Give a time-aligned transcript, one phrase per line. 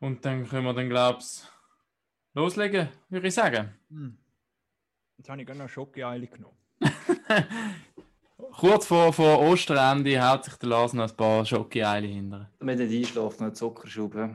[0.00, 1.42] Und dann können wir dann, glaube ich,
[2.34, 3.74] loslegen, würde ich sagen.
[3.90, 4.18] Hm.
[5.16, 6.56] Jetzt habe ich gerade noch Schokoeile genommen.
[8.52, 12.50] Kurz vor, vor Osterende haut sich der Lars noch ein paar Schokoeile hinter.
[12.60, 14.14] Damit nicht einschlafen, noch Zuckerschub.
[14.14, 14.30] ja.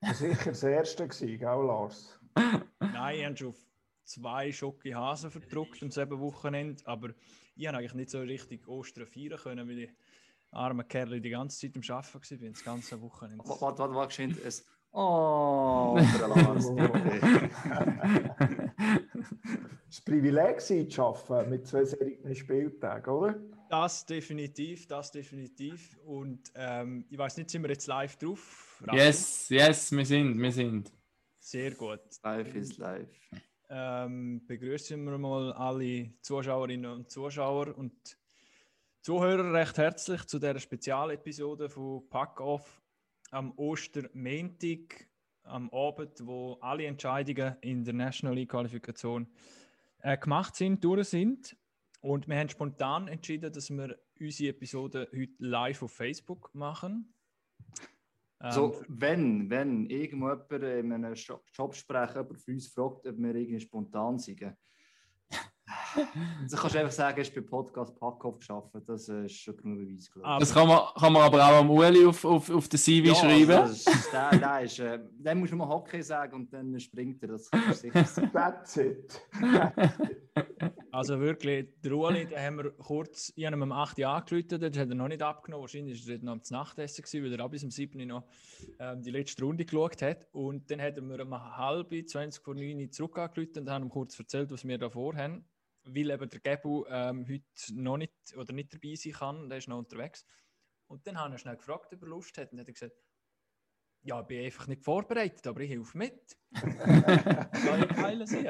[0.00, 2.20] Das war sicher das erste, gewesen, gell, Lars?
[2.80, 3.66] Nein, ich habe schon auf
[4.04, 7.10] zwei Schokohasen verdruckt am selben Wochenende, aber
[7.56, 9.90] ich habe eigentlich nicht so richtig Ostern feiern können, weil ich
[10.50, 13.44] arme Kerl die ganze Zeit am Arbeiten war, das ganze Wochenende.
[13.44, 14.38] Warte, warte, warte, warte, geschwind.
[14.44, 16.28] Es Oh, der
[16.92, 17.50] bitte.
[19.86, 23.34] das Privileg sein, zu arbeiten mit zwei solchen Spieltagen, oder?
[23.68, 25.96] Das definitiv, das definitiv.
[26.04, 28.82] Und ähm, ich weiß nicht, sind wir jetzt live drauf?
[28.82, 28.96] Raffi?
[28.96, 30.90] Yes, yes, wir sind, wir sind.
[31.38, 32.00] Sehr gut.
[32.22, 33.08] Live ist live.
[33.70, 38.18] Ähm, begrüßen wir mal alle Zuschauerinnen und Zuschauer und
[39.02, 42.82] Zuhörer recht herzlich zu dieser Spezialepisode von Pack Off
[43.30, 45.08] am Ostermontag,
[45.44, 49.26] am Abend, wo alle Entscheidungen in der National League Qualifikation
[50.00, 51.56] äh, gemacht sind, durch sind.
[52.00, 57.12] Und wir haben spontan entschieden, dass wir unsere Episode heute live auf Facebook machen.
[58.40, 63.60] Ähm, So, wenn, wenn irgendjemand in einem Jo- Jobsprecher von uns fragt, ob wir irgendwie
[63.60, 64.42] spontan sind,
[65.94, 68.70] dann kannst du einfach sagen, hast bei Podcast Packoff geschafft.
[68.86, 70.30] Das ist schon genug Beweis, glaube ich.
[70.30, 73.08] Aber- Das kann man, kann man aber auch am Uli auf, auf, auf den CV
[73.08, 73.50] Ja, schreiben.
[73.52, 76.78] Also, das ist, der, der ist, äh, dann musst du mal Hockey sagen und dann
[76.80, 77.28] springt er.
[77.28, 78.30] Das kannst du sicher sagen.
[78.32, 79.22] That's it.
[80.90, 84.48] Also wirklich, der Ueli, den haben wir kurz, ich habe ihm um 8 Uhr angerufen,
[84.48, 87.44] dort hat er noch nicht abgenommen, wahrscheinlich war er noch am Nachtessen, gewesen, weil er
[87.44, 88.24] auch bis um 7 Uhr noch
[88.80, 90.26] ähm, die letzte Runde geschaut hat.
[90.32, 93.84] Und dann hat er mir um halb, 20 vor 9 Uhr zurück angerufen und haben
[93.84, 95.44] ihm kurz erzählt, was wir da vorhaben,
[95.94, 97.44] weil eben der Gebu ähm, heute
[97.74, 100.24] noch nicht oder nicht dabei sein kann, der ist noch unterwegs.
[100.86, 102.96] Und dann habe ich schnell gefragt, ob er Lust hat und hat er gesagt,
[104.02, 106.36] ja, ich bin einfach nicht vorbereitet, aber ich helfe mit.
[106.52, 108.48] ja, ich teile sich.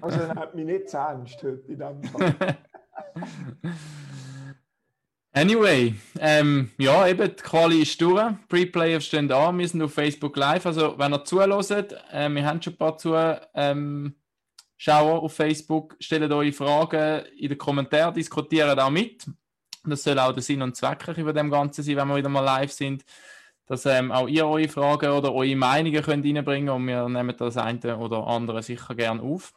[0.00, 2.58] Also, er hat mich nicht zu ernst heute in diesem Fall.
[5.36, 8.22] Anyway, ähm, ja, eben, die Quali ist durch.
[8.48, 9.58] Pre-Playoffs stehen an.
[9.58, 10.64] Wir sind auf Facebook Live.
[10.64, 14.14] Also, wenn ihr zuhört, äh, wir haben schon ein paar Zuschauer ähm,
[14.84, 15.96] Schauer auf Facebook.
[15.98, 19.26] Stellt eure Fragen in den Kommentaren, diskutiert auch mit.
[19.82, 22.42] Das soll auch der Sinn und Zweck über dem Ganzen sein, wenn wir wieder mal
[22.42, 23.02] live sind.
[23.64, 27.56] Dass ähm, auch ihr eure Fragen oder eure Meinungen könnt reinbringen und wir nehmen das
[27.56, 29.54] eine oder andere sicher gerne auf.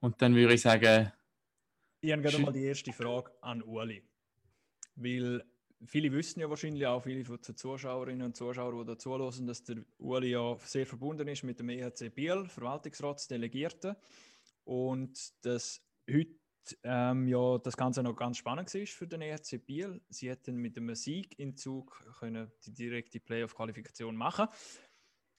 [0.00, 1.12] Und dann würde ich sagen,
[2.00, 4.02] Ich habe gerade mal die erste Frage an Uli.
[4.96, 5.44] Weil
[5.86, 9.64] viele wissen ja wahrscheinlich auch, viele von den Zuschauerinnen und Zuschauern, die da zuhören, dass
[9.64, 13.96] der Uli ja sehr verbunden ist mit dem EHC Biel, Verwaltungsratsdelegierten.
[14.64, 16.36] Und dass heute
[16.84, 20.00] ähm, ja das Ganze noch ganz spannend war für den EHC Biel.
[20.08, 24.48] Sie hätten mit einem Sieg in Zug können die direkte Playoff-Qualifikation machen,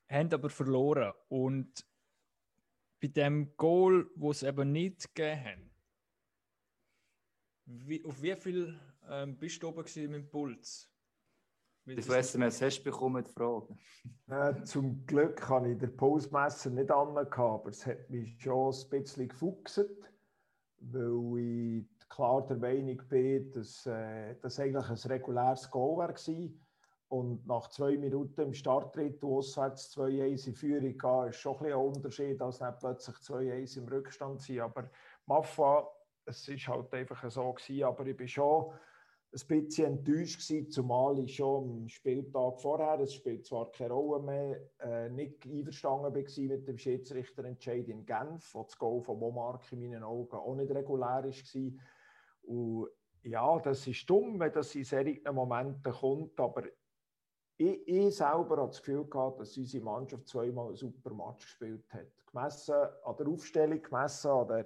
[0.10, 1.14] haben aber verloren.
[1.30, 1.86] Und
[3.02, 5.70] bei dem Goal, wo es eben nicht gegeben haben,
[7.66, 8.78] wie, auf wie viel
[9.10, 10.90] ähm, bist du oben mit dem Puls?
[11.86, 13.68] Weil Wie das SMS hast du bekommen, die Frage?
[14.30, 18.90] Äh, zum Glück habe ich den Pulsmesser nicht an, aber es hat mich schon ein
[18.90, 19.86] bisschen gefuchst,
[20.80, 26.14] weil ich klar der Meinung bin, dass äh, das eigentlich ein reguläres Goal war.
[27.10, 31.74] Und nach zwei Minuten im Starttritt auswärts 2-1 in Führung gehen, ist schon ein, ein
[31.74, 34.62] Unterschied, als dann plötzlich 2-1 im Rückstand sein.
[34.62, 34.90] Aber
[35.28, 35.88] Maffa,
[36.26, 38.74] es ist halt einfach so gewesen, aber ich bin schon
[39.34, 44.22] ein bisschen enttäuscht gewesen, zumal ich schon am Spieltag vorher, es spielt zwar keine Rolle
[44.22, 49.72] mehr, äh, nicht einverstanden war mit dem Schiedsrichterentscheid in Genf, wo das Goal von Momark
[49.72, 51.72] in meinen Augen auch nicht regulär war.
[52.44, 52.90] Und
[53.24, 56.64] ja, das ist dumm, wenn das in solchen Momenten kommt, aber
[57.58, 61.86] ich, ich selber habe das Gefühl gehabt, dass unsere Mannschaft zweimal einen super Match gespielt
[61.92, 62.08] hat.
[62.32, 64.66] Gemessen an der Aufstellung, gemessen an den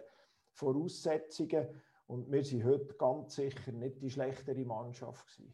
[0.51, 1.67] Voraussetzungen.
[2.07, 5.53] Und wir sind heute ganz sicher nicht die schlechtere Mannschaft gewesen.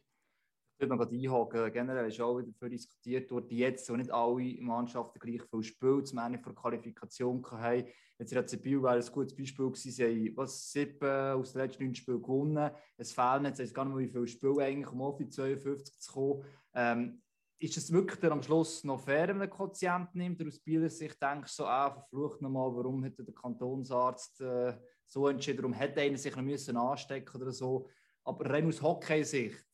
[0.75, 1.74] Ich würde noch einhaken.
[1.74, 6.04] Generell ist auch wieder dafür diskutiert worden, jetzt so nicht alle Mannschaften gleich viel Spiel
[6.04, 7.86] zum Ende der Qualifikation haben.
[8.19, 9.92] Jetzt der CBU wäre ein gutes Beispiel gewesen.
[9.92, 12.72] Sie haben was, sieben aus den letzten neun Spielen gewonnen.
[12.98, 16.12] Es fehlen jetzt, gar nicht mehr, wie viele Spiele eigentlich, um auf die 52 zu
[16.12, 16.45] kommen.
[16.75, 17.22] Ähm,
[17.60, 20.39] ist es wirklich dann am Schluss noch fair, wenn man einen Quotient nimmt?
[20.42, 24.77] Oder aus Bieler Sicht denkst du so, ah, verflucht nochmal, warum hätte der Kantonsarzt äh,
[25.05, 27.88] so entschieden, warum hätte einer sich noch müssen anstecken oder so.
[28.23, 29.65] Aber rein aus Hockey-Sicht,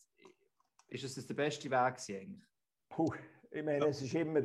[0.87, 2.41] ist es das der beste Weg eigentlich?
[2.89, 3.13] Puh,
[3.51, 4.41] ich meine, es ist immer,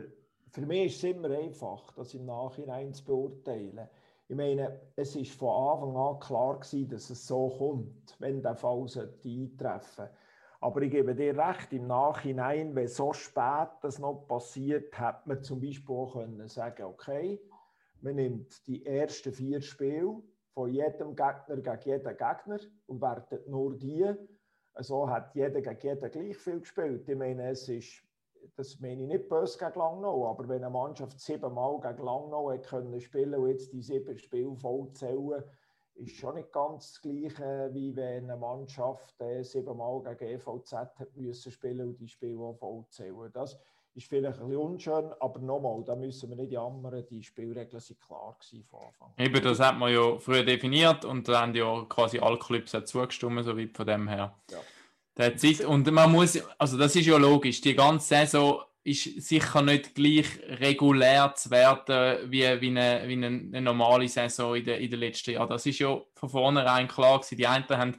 [0.50, 3.88] für mich ist es immer einfach, das im Nachhinein zu beurteilen.
[4.28, 8.56] Ich meine, es ist von Anfang an klar gewesen, dass es so kommt, wenn der
[8.56, 10.08] Fall sollte eintreffen
[10.60, 15.42] Aber ich gebe dir recht, im Nachhinein, wenn so spät das noch passiert, hätte man
[15.42, 17.40] zum Beispiel auch können sagen okay,
[18.00, 20.22] man nimmt die ersten vier Spiele
[20.55, 24.09] von jedem Gegner gegen jeden Gegner und wertet nur die.
[24.79, 27.09] So hat jeder gegen jeden gleich viel gespielt.
[27.09, 28.03] Ich meine, es ist,
[28.56, 32.67] das meine ich nicht böse gegen Langnau, aber wenn eine Mannschaft siebenmal gegen Langnau hat
[32.67, 35.43] können spielen und jetzt die sieben Spiele voll zählen,
[35.97, 41.17] ist schon nicht ganz das Gleiche, wie wenn eine Mannschaft äh, siebenmal gegen EVZ hat
[41.17, 43.31] müssen spielen und die Spiele auch voll zählen.
[43.33, 43.56] Das
[43.94, 48.00] ist vielleicht ein bisschen unschön, aber nochmal, da müssen wir nicht jammern, die Spielregeln sind
[48.00, 48.37] klar
[48.69, 49.25] von Anfang an.
[49.25, 53.44] Eben, das hat man ja früher definiert und da haben ja quasi alle Clubs zugestimmt,
[53.44, 54.37] so weit von dem her.
[54.50, 54.58] Ja.
[55.17, 59.62] Der Zeit, und man muss, also das ist ja logisch, die ganze Saison ist sicher
[59.62, 60.26] nicht gleich
[60.61, 65.00] regulär zu werden wie, wie, eine, wie eine, eine normale Saison in den, in den
[65.00, 65.49] letzten Jahren.
[65.49, 67.38] Das ist ja von vornherein klar gewesen.
[67.38, 67.96] Die einen haben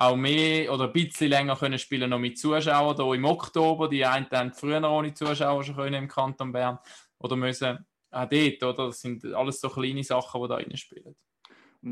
[0.00, 3.88] auch mehr oder ein bisschen länger können spielen noch mit Zuschauern hier im Oktober.
[3.88, 6.78] Die einen haben früher ohne Zuschauer schon können im Kanton Bern
[7.18, 8.86] oder müssen auch dort, oder?
[8.86, 11.16] Das sind alles so kleine Sachen, die da reinspielen.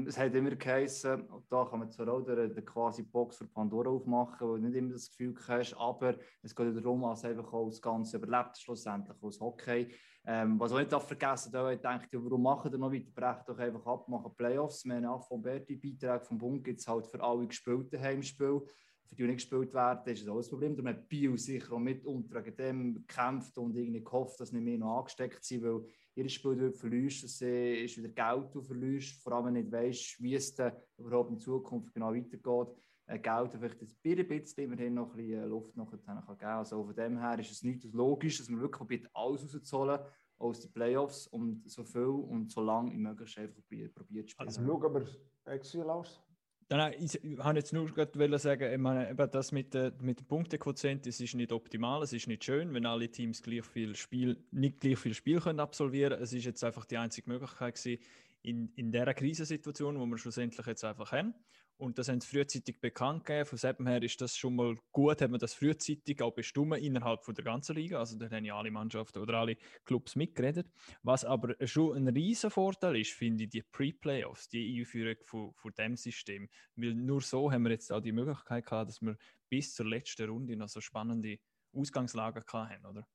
[0.07, 4.49] Es hat immer geheißen, da kann man zwar auch der quasi Box für Pandora aufmachen,
[4.49, 7.81] wo du nicht immer das Gefühl hast, aber es geht darum, dass einfach auch das
[7.81, 9.93] Ganze überlebt, schlussendlich aus Hockey.
[10.29, 13.13] Ähm, was auch nicht vergessen darf, ich denke, warum machen wir noch weiter?
[13.15, 14.85] Brecht doch einfach ab, machen Playoffs.
[14.85, 18.63] Wir haben auch von Berti Beiträge vom Bund gibt es halt für alle gespielten Heimspiele.
[19.05, 20.75] Für die, die nicht gespielt werden, ist das auch das Problem.
[20.75, 24.79] Darum hat Bio sicher auch mit unter dem gekämpft und irgendwie gehofft, dass nicht mehr
[24.79, 25.85] noch angesteckt sind, weil
[26.17, 29.23] jedes Spiel, du verlierst, das ist wieder Geld, du verlierst.
[29.23, 32.75] Vor allem, wenn du nicht weißt, wie es dann überhaupt in Zukunft genau weitergeht.
[33.07, 36.51] Äh, Geld vielleicht ein bisschen immerhin noch ein bisschen äh, Luft kann geben.
[36.51, 38.83] Also von dem her ist es nicht logisch, dass man wirklich
[39.15, 40.01] alles rauszuholen
[40.39, 43.63] aus den Playoffs und so viel und so lange wie möglich einfach
[43.95, 44.49] probiert zu spielen.
[44.49, 46.26] Also schauen wir, Exil aus.
[46.69, 50.27] Nein, ich, habe jetzt nur gerade sagen, ich meine, eben das mit, der, mit dem
[50.27, 54.37] Punktequotient, das ist nicht optimal, es ist nicht schön, wenn alle Teams gleich viel Spiel,
[54.51, 56.21] nicht gleich viel Spiel können absolvieren.
[56.21, 58.03] Es ist jetzt einfach die einzige Möglichkeit gewesen,
[58.43, 61.35] in, in dieser Krisensituation, wo wir schlussendlich jetzt einfach haben.
[61.79, 63.45] Und das haben sie frühzeitig bekannt gegeben.
[63.45, 67.23] Von dem her ist das schon mal gut, hat man das frühzeitig auch bestimmt innerhalb
[67.23, 67.99] von der ganzen Liga.
[67.99, 70.71] Also da haben ja alle Mannschaften oder alle Clubs mitgeredet.
[71.03, 75.73] Was aber schon ein riesen Vorteil ist, finde ich, die Pre-Playoffs, die Einführung von, von
[75.75, 76.49] dem System.
[76.77, 79.19] Weil nur so haben wir jetzt auch die Möglichkeit gehabt, dass wir
[79.51, 81.39] bis zur letzten Runde noch so spannende
[81.75, 83.07] Ausgangslagen hatten, oder?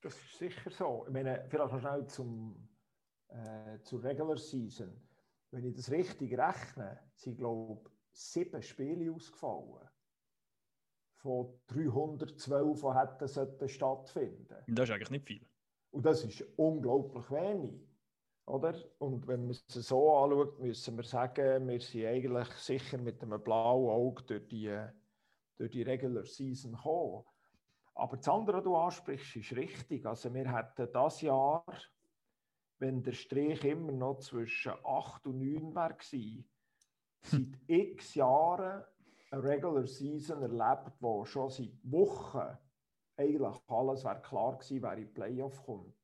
[0.00, 1.04] Das ist sicher so.
[1.06, 2.68] Ich meine, vielleicht noch schnell zum,
[3.28, 5.07] äh, zur Regular Season
[5.50, 9.88] wenn ich das richtig rechne, sind, glaube ich, sieben Spiele ausgefallen.
[11.16, 14.56] Von 312, die hätten sollten stattfinden.
[14.68, 15.46] Das ist eigentlich nicht viel.
[15.90, 17.88] Und das ist unglaublich wenig.
[18.46, 18.74] Oder?
[18.98, 23.42] Und wenn man es so anschaut, müssen wir sagen, wir sind eigentlich sicher mit einem
[23.42, 24.74] blauen Auge durch die,
[25.56, 27.24] durch die Regular Season gekommen.
[27.94, 30.06] Aber das andere, was du ansprichst, ist richtig.
[30.06, 31.64] Also wir hätten das Jahr
[32.78, 35.96] wenn der Strich immer noch zwischen 8 und 9 war,
[37.22, 38.84] seit x Jahren
[39.30, 42.56] eine Regular Season erlebt, wo schon seit Wochen
[43.16, 45.94] eigentlich alles wäre klar gewesen, wer in die Playoff kommt.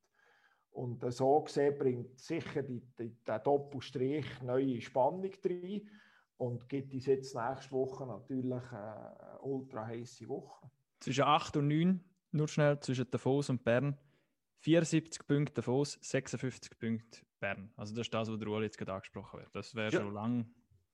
[0.71, 5.89] Und so gesehen bringt sicher die, die, der Doppelstrich neue Spannung rein
[6.37, 10.69] und gibt uns jetzt nächste Woche natürlich eine ultra heiße Woche.
[10.99, 13.97] Zwischen 8 und 9, nur schnell zwischen Davos und Bern.
[14.65, 17.71] 74 Punkte Davos, 56 Punkte Bern.
[17.77, 19.55] Also das ist das, was der Ueli jetzt gerade angesprochen wird.
[19.55, 20.01] Das wäre ja.
[20.01, 20.47] schon lang.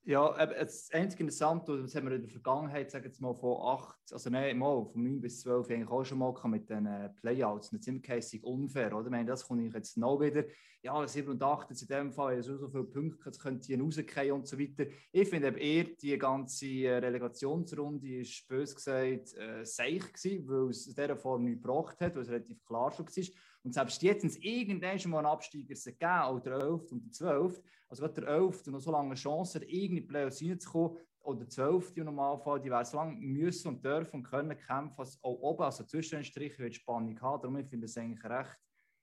[0.03, 4.13] Ja, das einzige Interessante, das haben wir in der Vergangenheit, sagen wir mal, von 8,
[4.13, 7.71] also nein, mal von 9 bis 12 eigentlich auch schon mal mit den äh, Playouts.
[7.71, 9.05] Und das ist immer unfair, oder?
[9.05, 10.45] Ich meine, das kommt jetzt noch wieder.
[10.83, 13.81] Ja, 7 und 8, jetzt in dem Fall, so, so viele Punkte, jetzt könnt ihr
[13.81, 14.87] rausgehen und so weiter.
[15.13, 20.71] Ich finde eben eher, die ganze äh, Relegationsrunde ist bös gesagt äh, seich gewesen, weil
[20.71, 23.25] es in dieser Form nicht gebracht hat, weil es relativ klar schon war.
[23.63, 26.93] Und selbst jetzt, irgendwann schon mal einen Absteiger gegeben auch der 11.
[26.93, 28.67] und der 12., also gerade der 11.
[28.69, 31.97] noch so lange Chance hat, irgendwie Playoffs reinzukommen, oder der 12.
[31.99, 35.63] im Normalfall, die werden so lange müssen und dürfen und können kämpfen, als auch oben,
[35.63, 37.43] also zwischen den Strichen, wird Spannung haben.
[37.43, 38.57] Darum finde ich es eigentlich recht.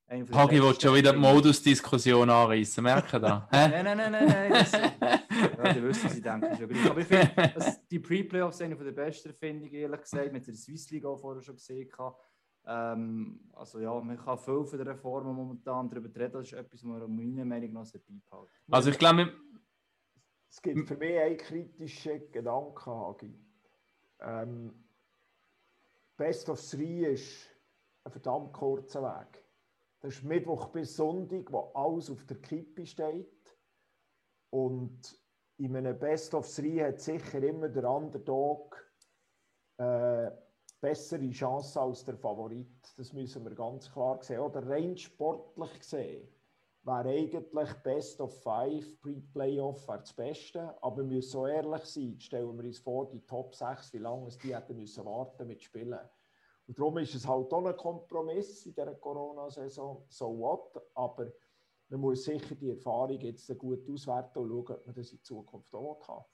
[0.09, 3.45] Hagi will schon wieder die Modus-Diskussion anreißen, merken da?
[3.51, 4.51] nein, nein, nein, nein, nein.
[4.51, 6.91] Das, ja, die wissen sie, denke ich schon.
[6.91, 10.53] Aber ich finde, die Pre-Playoffs sind eine der besten, finde ich, ehrlich gesagt, mit der
[10.53, 11.89] Swiss League auch vorher schon gesehen.
[11.97, 12.15] Habe.
[12.67, 16.33] Ähm, also ja, man kann viel von der Reformen momentan darüber reden.
[16.33, 19.33] Das ist etwas, was man meiner Meinung nach beibehalten Also ich glaube...
[20.49, 23.39] Es gibt für mich einen kritischen Gedanken, Hagi.
[24.19, 24.85] Ähm,
[26.15, 27.47] Best of Three ist
[28.03, 29.45] ein verdammt kurzer Weg.
[29.99, 33.57] Das ist Mittwoch bis Sonntag, wo alles auf der Kippe steht.
[34.49, 35.19] Und
[35.57, 38.83] in einem Best of Three hat sicher immer der Underdog
[39.77, 40.31] äh,
[40.79, 42.93] bessere Chance als der Favorit.
[42.97, 44.39] Das müssen wir ganz klar sehen.
[44.39, 46.27] Oder rein sportlich gesehen
[46.83, 50.81] wäre eigentlich Best of Five, Pre-Playoff das Beste.
[50.81, 54.27] Aber wir müssen auch ehrlich sein, stellen wir uns vor, die Top 6, wie lange
[54.27, 55.99] es die hätten müssen warten mit Spielen.
[56.65, 60.81] Und darum ist es halt auch ein Kompromiss in dieser Corona-Saison, so what.
[60.93, 61.31] Aber
[61.89, 65.73] man muss sicher die Erfahrung jetzt gut auswerten und schauen, ob man das in Zukunft
[65.73, 66.25] auch haben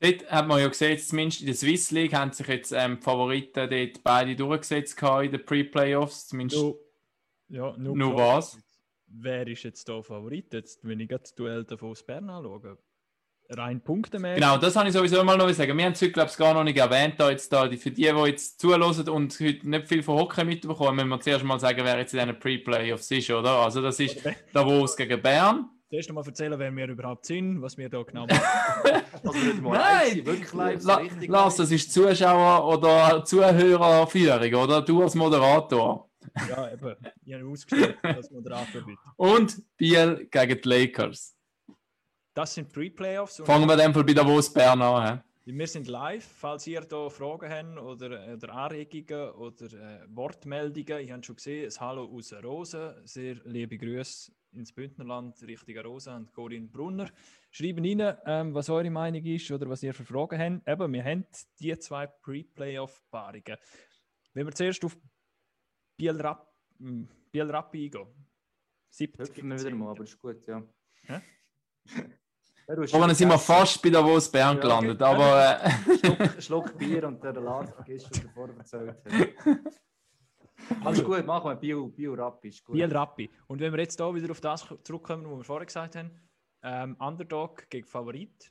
[0.00, 3.02] Dort hat man ja gesehen, zumindest in der Swiss League haben sich jetzt ähm, die
[3.02, 6.28] Favoriten dort beide durchgesetzt in den Pre-Playoffs.
[6.28, 6.78] Zumindest no,
[7.48, 8.58] ja, nur, nur was?
[9.06, 10.52] Wer ist jetzt da Favorit?
[10.52, 12.78] Jetzt, wenn ich das Duell davon aus Bern anschaue.
[13.50, 14.34] Rein Punkte mehr.
[14.36, 15.76] Genau, das habe ich sowieso mal noch sagen.
[15.76, 17.14] Wir haben es heute, glaube ich, gar noch nicht erwähnt.
[17.18, 20.96] Da jetzt da, für die, die jetzt zuhören und heute nicht viel von Hockey mitbekommen,
[20.96, 23.50] müssen wir zuerst mal sagen, wer jetzt in diesen Pre-Playoffs ist, oder?
[23.50, 24.18] Also, das ist
[24.52, 25.68] Davos gegen Bern.
[25.94, 28.42] Zuerst noch mal erzählen, wer wir überhaupt sind, was wir da genau machen.
[29.22, 34.82] also nicht mal Nein, wirklich live, La Lars, das ist Zuschauer- oder Zuhörerführung, oder?
[34.82, 36.10] Du als Moderator.
[36.48, 36.96] Ja, eben.
[37.24, 38.82] Ich habe ausgestellt als Moderator.
[38.82, 38.98] Bitte.
[39.14, 41.36] Und Biel gegen die Lakers.
[42.34, 43.40] Das sind Pre-Playoffs.
[43.44, 45.06] Fangen wir dann bei Davos Bern an.
[45.06, 45.33] He?
[45.46, 46.24] Wir sind live.
[46.24, 51.70] Falls ihr da Fragen habt oder, oder Anregungen oder äh, Wortmeldungen, ich habe schon gesehen,
[51.70, 53.06] ein Hallo aus Rosen.
[53.06, 57.10] Sehr liebe Grüße ins Bündnerland, Richtung Rosa und Corinne Brunner.
[57.50, 60.66] Schreiben rein, ähm, was eure Meinung ist oder was ihr für Fragen habt.
[60.66, 61.26] Eben, wir haben
[61.60, 63.58] die zwei Pre-Playoff-Paarungen.
[64.32, 64.96] Wenn wir zuerst auf
[65.98, 68.08] Biel, Rapp, hm, Biel Rappi eingehen.
[68.96, 70.62] Hüpfen wir wieder mal, aber ist gut, ja.
[71.06, 71.22] ja?
[72.66, 75.64] Vorhin sind wir fast bei der Wos Bern gelandet, ja, aber...
[75.64, 75.98] Äh...
[75.98, 79.84] Schluck, Schluck, Bier und der Lars vergisst, was er vorher erzählt hat.
[80.84, 82.48] Alles gut, machen wir Bio, Bio Rappi.
[82.48, 82.74] Ist gut.
[82.74, 83.30] Biel Rappi.
[83.48, 86.10] Und wenn wir jetzt hier wieder auf das zurückkommen, was wir vorher gesagt haben,
[86.62, 88.50] ähm, Underdog gegen Favorit.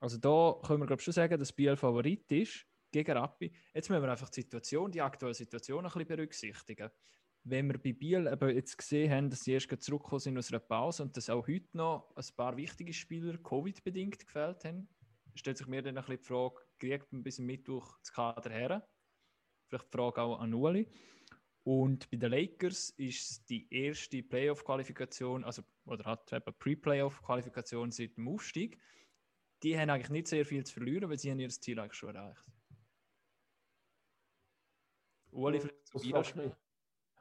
[0.00, 3.52] Also da können wir glaube schon sagen, dass Biel Favorit ist gegen Rappi.
[3.72, 6.90] Jetzt müssen wir einfach die Situation, die aktuelle Situation ein bisschen berücksichtigen.
[7.48, 10.58] Wenn wir bei Biel eben jetzt gesehen haben, dass sie erst zurückgekommen sind aus einer
[10.58, 14.88] Pause und dass auch heute noch ein paar wichtige Spieler Covid-bedingt gefällt haben,
[15.36, 18.88] stellt sich mir dann ein bisschen die Frage, kriegt man bis Mittwoch das Kader her?
[19.68, 20.88] Vielleicht die Frage auch an Uli.
[21.62, 28.26] Und bei den Lakers ist die erste Playoff-Qualifikation, also oder hat eben Pre-Playoff-Qualifikation seit dem
[28.26, 28.76] Aufstieg.
[29.62, 32.12] Die haben eigentlich nicht sehr viel zu verlieren, weil sie haben ihr Ziel eigentlich schon
[32.12, 32.50] erreicht.
[35.30, 36.56] Uli, vielleicht zu dir.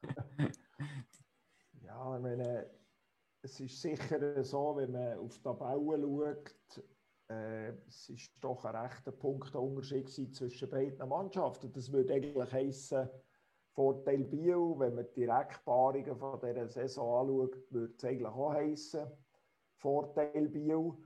[1.81, 2.69] ja, ich meine,
[3.41, 6.83] es ist sicher so, wenn man auf die Tabelle schaut,
[7.29, 11.71] äh, es ist doch ein rechter Punktunterschied zwischen beiden Mannschaften.
[11.71, 13.09] Das würde eigentlich heißen,
[13.75, 19.05] Vorteil Bio, wenn man die Direktpaarungen von dieser Saison anschaut, würde es eigentlich auch heißen,
[19.75, 21.03] Vorteil Bio.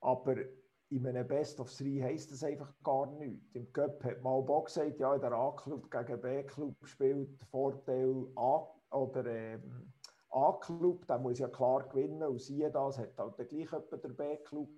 [0.00, 0.36] Aber
[0.92, 3.54] in einem Best of Three heisst das einfach gar nichts.
[3.54, 9.24] Im Cup hat mal Bock gesagt, ja, der A-Club gegen B-Club spielt Vorteil A oder
[9.26, 9.90] ähm,
[10.30, 14.68] A-Club, der muss ja klar gewinnen und siehe das, hat halt gleich etwa der B-Club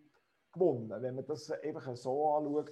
[0.52, 1.02] gewonnen.
[1.02, 2.70] Wenn man das einfach so anschaut,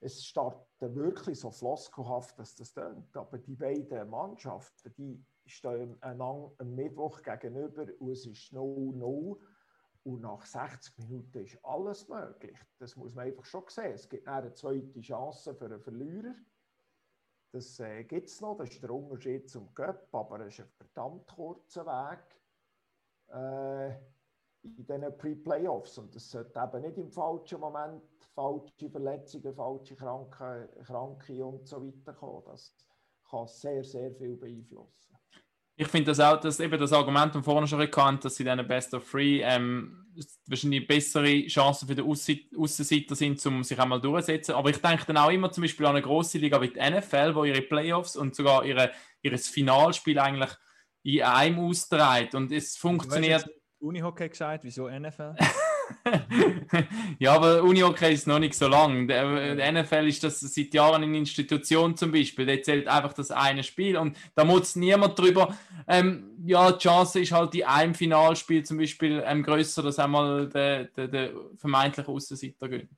[0.00, 3.14] es startet wirklich so floskelhaft, dass das tönt.
[3.16, 9.36] Aber die beiden Mannschaften, die stehen einander am Mittwoch gegenüber und es ist 0-0.
[10.04, 12.56] Und nach 60 Minuten ist alles möglich.
[12.78, 13.92] Das muss man einfach schon sehen.
[13.92, 16.34] Es gibt eine zweite Chance für einen Verlierer.
[17.52, 18.56] Das äh, gibt es noch.
[18.56, 22.40] Das ist der Unterschied zum Cup, aber es ist ein verdammt kurzer Weg
[23.28, 23.88] äh,
[24.62, 25.98] in diesen Pre-Playoffs.
[25.98, 28.02] Und es sollte eben nicht im falschen Moment
[28.34, 32.44] falsche Verletzungen, falsche Kranke, Kranke und so weiter kommen.
[32.46, 32.74] Das
[33.28, 35.17] kann sehr, sehr viel beeinflussen.
[35.80, 38.66] Ich finde das auch, dass eben das Argument von vorne schon erkannt, dass sie dann
[38.66, 40.06] Best of Three ähm,
[40.48, 44.56] wahrscheinlich bessere Chancen für die Außenseiter sind, um sich einmal durchzusetzen.
[44.56, 47.32] Aber ich denke dann auch immer zum Beispiel an eine grosse Liga wie die NFL,
[47.36, 48.90] wo ihre Playoffs und sogar ihre,
[49.22, 50.50] ihr Finalspiel eigentlich
[51.04, 52.34] in einem austreibt.
[52.34, 53.42] Und es funktioniert.
[53.42, 55.36] Du hast Unihockey gesagt, wieso NFL?
[57.18, 59.08] ja, aber Unihockey ist noch nicht so lang.
[59.08, 62.46] Der, der, NFL ist das seit Jahren eine Institution zum Beispiel.
[62.46, 65.56] Der zählt einfach das eine Spiel und da muss niemand drüber.
[65.86, 70.48] Ähm, ja, die Chance ist halt in einem Finalspiel zum Beispiel ähm, größer, dass einmal
[70.48, 72.90] der, der, der vermeintliche Außenseiter gönnt.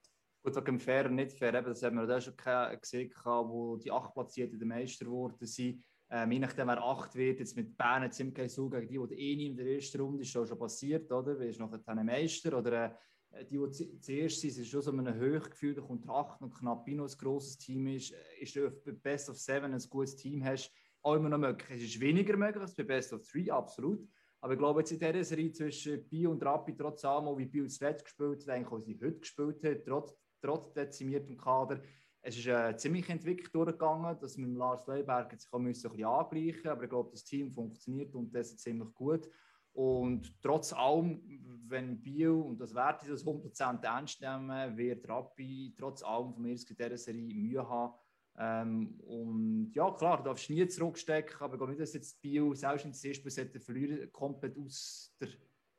[0.42, 2.34] Gut, wegen fair und nicht fair, das haben wir da schon
[2.80, 5.84] gesehen, wo die acht Platzierten der Meister geworden sind.
[6.12, 9.32] Ähm, je nachdem, wer acht wird, jetzt mit Bern jetzt im so gegen die, die
[9.32, 11.38] eh nicht in der ersten Runde ist, schon, passiert, oder?
[11.38, 12.58] Wer ist noch ein Meister?
[12.58, 12.96] Oder
[13.30, 16.86] äh, die, die zuerst sind, ist schon so ein Höchgefühl, da kommt acht und knapp
[16.88, 21.14] ein grosses Team ist, äh, ist bei Best of Seven ein gutes Team hast, auch
[21.14, 21.70] immer noch möglich.
[21.70, 24.04] Es ist weniger möglich als bei Best of Three, absolut.
[24.40, 27.66] Aber ich glaube, jetzt in dieser Serie zwischen Bio und Rappi, trotz allem, wie Bio
[27.66, 31.82] zuletzt gespielt hat, eigentlich auch sie heute gespielt hat, trotz, trotz dezimiertem Kader,
[32.22, 36.70] es ist eine ziemliche Entwicklung durchgegangen, dass mit Lars Leiberger sich ein bisschen angleichen.
[36.70, 39.28] Aber ich glaube, das Team funktioniert und das ist ziemlich gut.
[39.72, 41.22] Und trotz allem,
[41.68, 46.50] wenn Bio, und das ich das 100% ernst nehmen, wird Rappi trotz allem von mir
[46.50, 47.94] in dieser Serie Mühe haben.
[48.36, 52.54] Ähm, und ja, klar, du darfst nie zurückstecken, aber ich glaube nicht, dass jetzt Bio,
[52.54, 55.28] selbst wenn es erst hätte verlieren, komplett aus der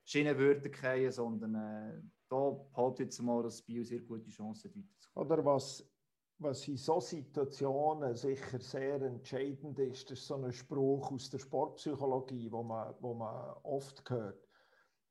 [0.04, 4.70] Schiene würde fallen, sondern äh, da behaupte ich jetzt mal, dass Bio sehr gute Chancen
[4.70, 5.32] hat, weiterzukommen.
[5.32, 5.91] Oder was
[6.42, 12.52] was in solchen Situationen sicher sehr entscheidend ist, ist so ein Spruch aus der Sportpsychologie,
[12.52, 14.48] wo man, wo man oft hört.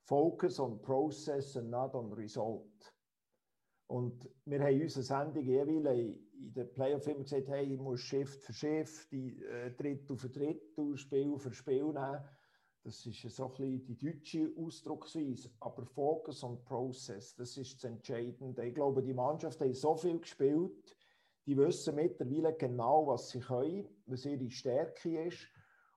[0.03, 2.93] Focus on process and not on result.
[3.87, 8.01] Und wir haben in unserer Sendung jeweils in den Playoff immer gesagt, hey, ich muss
[8.01, 9.41] Shift für Shift, die
[9.77, 12.25] Drittel für Drittel, Spiel für Spiel nehmen.
[12.83, 15.51] Das ist so ein bisschen die deutsche Ausdrucksweise.
[15.61, 18.65] Aber Focus on Process, das ist das Entscheidende.
[18.65, 20.97] Ich glaube, die Mannschaft hat so viel gespielt,
[21.47, 25.47] die wissen mittlerweile genau, was sie können, was ihre Stärke ist.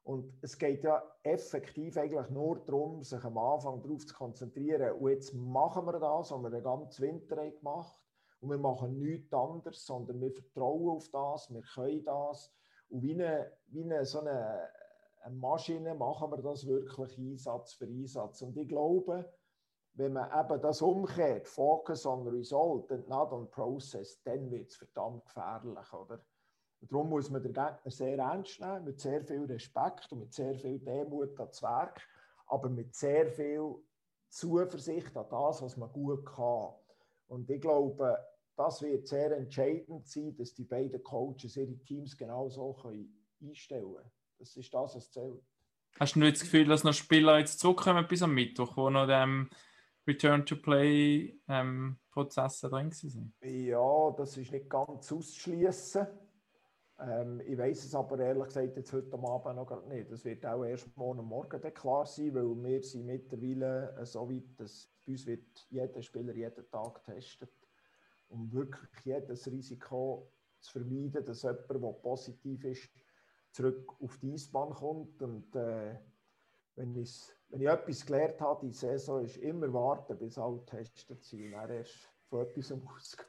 [0.03, 4.97] Und es geht ja effektiv eigentlich nur darum, sich am Anfang darauf zu konzentrieren.
[4.97, 8.01] Und jetzt machen wir das, was wir den ganzen Winter haben gemacht
[8.41, 12.53] Und wir machen nichts anderes, sondern wir vertrauen auf das, wir können das.
[12.89, 14.69] Und wie eine, wie eine, so eine,
[15.21, 18.41] eine Maschine machen wir das wirklich Einsatz für Einsatz.
[18.41, 19.31] Und ich glaube,
[19.95, 24.75] wenn man eben das umkehrt, Focus on Result and not on Process, dann wird es
[24.75, 25.93] verdammt gefährlich.
[25.93, 26.25] Oder?
[26.81, 30.55] Darum muss man den Gegner sehr ernst nehmen, mit sehr viel Respekt und mit sehr
[30.55, 32.01] viel Demut ans Werk,
[32.47, 33.75] aber mit sehr viel
[34.29, 36.73] Zuversicht an das, was man gut kann.
[37.27, 38.17] Und ich glaube,
[38.55, 42.75] das wird sehr entscheidend sein, dass die beiden Coaches ihre Teams genau so
[43.41, 44.11] einstellen können.
[44.39, 45.41] Das ist das, was zählt.
[45.99, 49.07] Hast du nur das Gefühl, dass noch Spieler jetzt zurückkommen bis am Mittwoch, wo noch
[49.07, 49.49] dem
[50.07, 53.33] Return-to-Play-Prozesse ähm, drin sind?
[53.41, 56.07] Ja, das ist nicht ganz auszuschließen.
[56.99, 60.11] Ähm, ich weiß es aber ehrlich gesagt jetzt heute Abend noch nicht.
[60.11, 64.89] Das wird auch erst morgen Morgen klar sein, weil wir sind mittlerweile so weit, dass
[65.05, 67.51] bei uns wird jeder Spieler jeden Tag getestet,
[68.29, 72.89] um wirklich jedes Risiko zu vermeiden, dass jemand, der positiv ist,
[73.51, 75.21] zurück auf die Eisbahn kommt.
[75.21, 75.99] Und äh,
[76.75, 77.11] wenn ich
[77.53, 81.51] wenn ich etwas gelernt habe, die Saison ist immer warten, bis alle getestet sind und
[81.51, 83.27] dann erst von etwas ausgehen.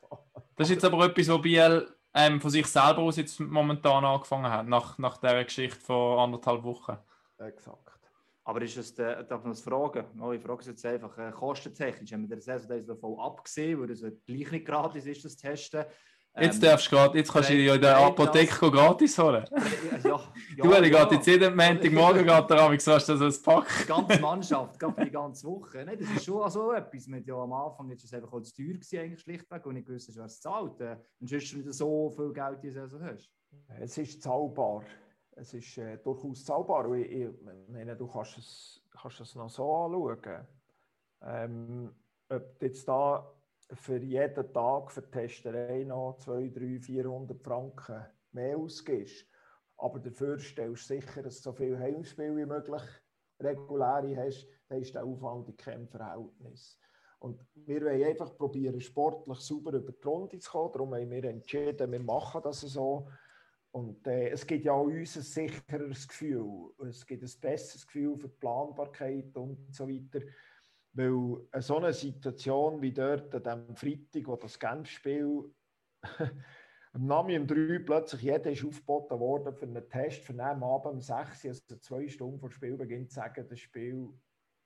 [0.57, 4.51] Das ist jetzt aber etwas, was Biel ähm, von sich selber aus jetzt momentan angefangen
[4.51, 6.97] hat, nach, nach dieser Geschichte von anderthalb Wochen.
[7.39, 8.01] Exakt.
[8.45, 10.07] Aber ist es, äh, darf man das fragen?
[10.21, 13.91] Oh, ich frage es jetzt einfach, äh, kostentechnisch, haben wir der Saison davon abgesehen, weil
[13.91, 15.85] es gleich nicht gratis ist, das Testen.
[16.37, 19.45] Jetzt ähm, darfst du gerade, jetzt kannst du dir in der Apotheke gratis holen.
[20.05, 20.21] Ja,
[20.57, 23.67] ja, du, ja, geht jetzt jeden Montagmorgen geht der Amix, hast du so ein Pack.
[23.83, 25.85] Die ganze Mannschaft, gerade die ganze Woche.
[25.85, 25.97] Ne?
[25.97, 27.07] Das ist schon so etwas.
[27.07, 29.89] Mit, ja, am Anfang war es einfach auch zu teuer gewesen, eigentlich schlichtweg, und ich
[29.89, 30.81] wusste, wer es zahlt.
[30.81, 33.31] Äh, und sonst du nicht so viel Geld in der Saison hast.
[33.81, 34.83] Es ist zahlbar.
[35.33, 36.93] Es ist äh, durchaus zahlbar.
[36.95, 37.29] Ich, ich
[37.69, 40.47] meine, du kannst es, kannst es noch so anschauen.
[41.23, 41.91] Ähm,
[42.29, 43.34] ob jetzt da
[43.73, 49.27] für jeden Tag für die Testerei noch 200, 300, 400 Franken mehr ausgibst.
[49.77, 52.83] Aber dafür stellst du sicher, dass du so viele Heimspiele wie möglich
[53.41, 56.79] reguläre hast, dann ist der Aufwand in keinem Verhältnis.
[57.19, 60.73] Und wir wollen einfach probieren, sportlich sauber über die Runde zu kommen.
[60.73, 63.09] Darum haben wir entschieden, wir machen das so.
[63.71, 66.71] Und äh, es gibt ja auch uns ein sicheres Gefühl.
[66.87, 70.25] Es gibt ein besseres Gefühl für die Planbarkeit und so weiter.
[70.95, 75.53] Weil so eine Situation wie dort an diesem Freitag, wo das Genf-Spiel
[76.93, 80.95] am Nami um drei plötzlich jeder ist aufgeboten worden für einen Test, für am Abend
[80.95, 84.09] um sechs, also zwei Stunden vor Spielbeginn zu sagen, das Spiel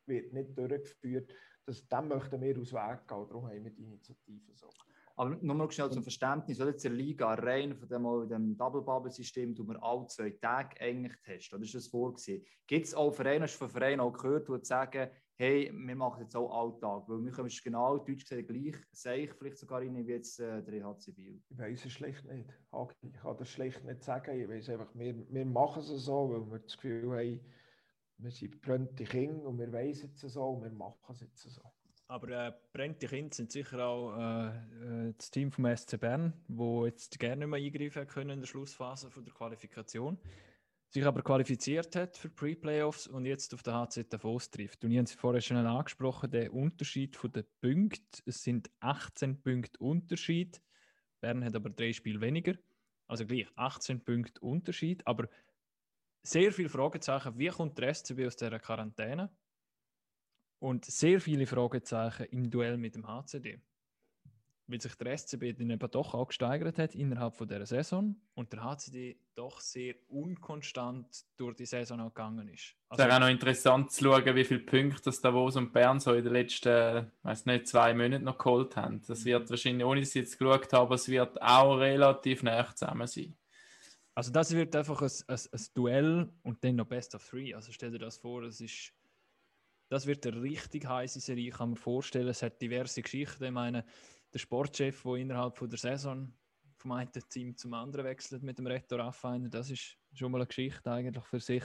[0.07, 1.33] wird nicht durchgeführt.
[1.65, 4.69] Das, dem möchten wir aus Weg gehen, darum haben wir die Initiative so.
[5.17, 6.73] Aber nur noch schnell zum Verständnis, oder?
[6.73, 11.57] Der Liga rein von dem, dem Double-Bubble-System tun wir alle zwei Tage eigentlich testen.
[11.57, 12.45] Oder ist das vorgesehen?
[12.69, 16.23] Gibt es auch Vereine, hast du von Vereinen auch gehört, die sagen, hey, wir machen
[16.23, 19.81] jetzt auch Alltag, weil wir können es genau, deutsch gesagt, gleich, sehe ich vielleicht sogar
[19.81, 21.41] rein wie jetzt äh, der EHC Biel.
[21.49, 22.49] Ich weiß es schlicht nicht.
[23.03, 24.41] Ich kann das schlicht nicht sagen.
[24.41, 27.41] Ich weiß einfach, wir, wir machen es so, weil wir das Gefühl haben,
[28.19, 31.63] wir sind brennende Kinder und wir wissen es so und wir machen es jetzt so.
[32.09, 36.87] Aber äh, brennende Kinder sind sicher auch äh, äh das Team vom SC Bern, wo
[36.87, 40.19] jetzt gerne nicht mehr eingreifen können in der Schlussphase von der Qualifikation,
[40.91, 44.85] sich aber qualifiziert hat für Pre-Playoffs und jetzt auf der HZ Davos trifft.
[44.85, 49.43] Und ich habe es vorher schon angesprochen, der Unterschied von den Punkten, es sind 18
[49.43, 50.63] Punkte Unterschied.
[51.21, 52.55] Bern hat aber drei Spiele weniger,
[53.07, 55.29] also gleich 18 Punkte Unterschied, aber
[56.23, 59.31] sehr viele Fragezeichen, wie kommt der SCB aus dieser Quarantäne?
[60.61, 63.61] Und sehr viele Fragezeichen im Duell mit dem HCD.
[64.69, 68.53] Weil sich der SCB dann eben doch auch gesteigert hat innerhalb von der Saison und
[68.53, 72.77] der HCD doch sehr unkonstant durch die Saison auch gegangen ist.
[72.91, 76.01] Also, es wäre auch noch interessant zu schauen, wie viele Punkte das Davos und Bern
[76.01, 79.01] so in den letzten, weiß nicht, zwei Monaten noch geholt haben.
[79.07, 83.07] Das wird wahrscheinlich, ohne dass ich jetzt geschaut habe, es wird auch relativ nah zusammen
[83.07, 83.37] sein.
[84.15, 87.55] Also das wird einfach ein, ein, ein Duell und dann noch Best of Three.
[87.55, 88.93] Also stell dir das vor, das ist
[89.89, 92.29] das wird eine richtig heiße Serie, kann man vorstellen.
[92.29, 93.45] Es hat diverse Geschichten.
[93.45, 93.85] Ich meine,
[94.33, 96.33] der Sportchef, der innerhalb von der Saison
[96.77, 100.47] vom einen Team zum anderen wechselt mit dem Reto Raffiner, das ist schon mal eine
[100.47, 101.65] Geschichte eigentlich für sich.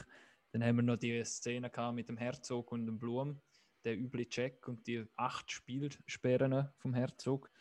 [0.52, 3.42] Dann haben wir noch die Szene mit dem Herzog und dem Blum,
[3.84, 7.52] der üble Check und die acht Spielsperren vom Herzog.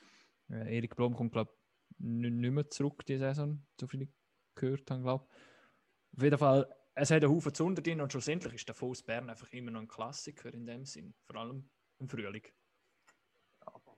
[0.51, 4.11] Äh, Erik Blum kommt, glaube ich, nicht mehr zurück die Saison, so viel ich
[4.55, 6.17] gehört habe, glaube ich.
[6.17, 9.31] Auf jeden Fall es hat einen Haufen Zunder drin und schlussendlich ist der Fuß Bern
[9.31, 12.43] einfach immer noch ein Klassiker in dem Sinn, vor allem im Frühling.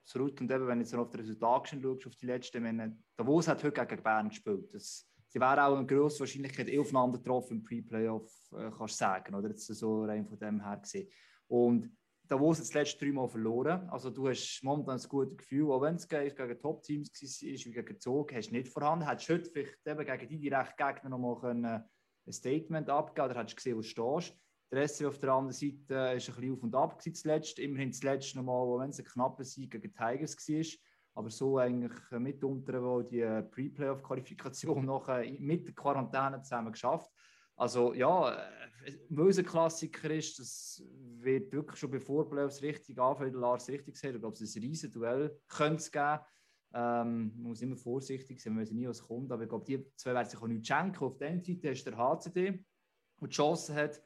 [0.04, 0.38] Absolut.
[0.38, 3.64] Und eben, wenn du jetzt auf das Resultat schaust, auf die letzten, wenn Davos hat
[3.64, 4.72] heute gegen Bern gespielt.
[4.74, 8.98] Das, sie wären auch eine grosse Wahrscheinlichkeit eh aufeinander getroffen im Pre-Playoff, äh, kannst du
[8.98, 9.48] sagen, oder?
[9.48, 11.08] Jetzt so rein von dem her gesehen.
[11.48, 11.90] Und
[12.28, 13.88] Davos hat das letzte dreimal verloren.
[13.88, 18.00] Also du hast momentan ein gutes Gefühl, auch wenn es gegen Top-Teams war, wie gegen
[18.00, 19.08] Zug, hast du nicht vorhanden.
[19.08, 21.84] Hättest du heute vielleicht eben gegen die direkten Gegner noch mal können,
[22.26, 24.38] ein Statement abgegeben, oder hast du gesehen, wo du stehst.
[24.74, 27.58] Der SC auf der anderen Seite war ein bisschen auf und ab zuletzt.
[27.58, 30.64] Immerhin zuletzt nochmal, wenn es ein knapper Sieg gegen Tigers war.
[31.16, 35.08] Aber so eigentlich mitunter, wo die Pre-Playoff-Qualifikation noch
[35.38, 37.10] mit der Quarantäne zusammen geschafft.
[37.56, 38.36] Also ja,
[39.10, 40.82] weil es ein Klassiker ist, das
[41.20, 44.62] wird wirklich schon bevor Playoffs richtig anfangen, Lars richtig gesagt, ich glaube, es ist ein
[44.62, 46.18] riesen Duell könnte geben.
[46.74, 49.30] Ähm, man muss immer vorsichtig sein, man weiß nie, was kommt.
[49.30, 51.04] Aber ich glaube, die zwei werden sich auch nicht schenken.
[51.04, 52.64] Auf der einen Seite ist der HCD,
[53.20, 54.02] der die Chance hat,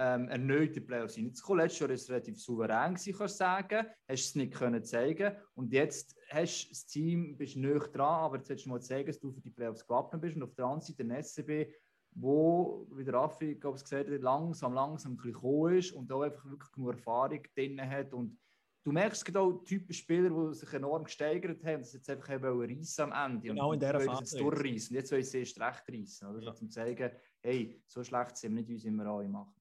[0.00, 1.62] ähm, erneut die Playoffs reinzukommen.
[1.62, 3.86] Letztes Jahr war es relativ souverän, gewesen, kannst du sagen.
[4.08, 8.24] Hast es nicht können zeigen Und jetzt hast du das Team, bist du nicht dran,
[8.24, 10.36] aber jetzt willst du mal zeigen, dass du für die Playoffs gewappnet bist.
[10.36, 11.72] Und auf der anderen Seite der SCB,
[12.12, 16.10] wo, wie der Raffi glaube ich, gesagt hat, langsam, langsam ein bisschen gekommen ist und
[16.10, 18.38] da einfach wirklich genug Erfahrung drin hat und
[18.82, 23.12] du merkst genau Typen Spieler, die sich enorm gesteigert haben, dass jetzt einfach eben reissen
[23.12, 23.48] am Ende.
[23.48, 24.20] Genau in dieser Phase.
[24.20, 24.96] Jetzt durchreissen.
[24.96, 26.28] Jetzt wollen sie erst recht reissen.
[26.28, 26.40] Oder?
[26.40, 26.50] Ja.
[26.50, 27.10] Um zu zeigen,
[27.42, 29.59] hey, so schlecht sind wir nicht, wie sie immer alle machen.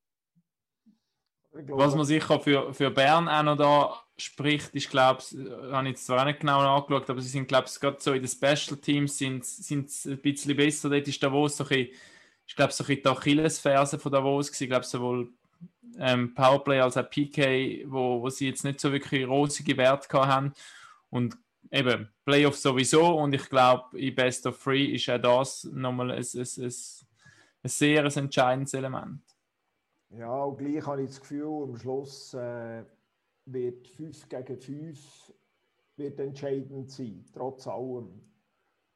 [1.68, 5.38] Was man sicher für, für Bern auch noch da spricht, ist, glaube ich,
[5.72, 8.22] habe ich jetzt zwar nicht genau angeschaut, aber sie sind, glaube ich, gerade so in
[8.22, 10.90] den Special Teams sind, sind ein bisschen besser.
[10.90, 11.90] Dort ist Davos so ein bisschen,
[12.46, 14.64] ich glaube, so ein bisschen die Achillesferse von Davos gewesen.
[14.64, 15.30] Ich glaube, sowohl
[15.98, 20.54] ähm, Powerplay als auch PK, wo, wo sie jetzt nicht so wirklich rosige Werte haben.
[21.10, 21.38] Und
[21.72, 23.18] eben Playoffs sowieso.
[23.18, 26.74] Und ich glaube, in Best of Three ist auch das nochmal ein, ein, ein,
[27.64, 29.22] ein sehr entscheidendes Element.
[30.12, 32.84] Ja, und gleich habe ich das Gefühl, am Schluss äh,
[33.46, 35.34] wird 5 gegen 5
[35.98, 38.22] wird entscheidend sein, trotz allem.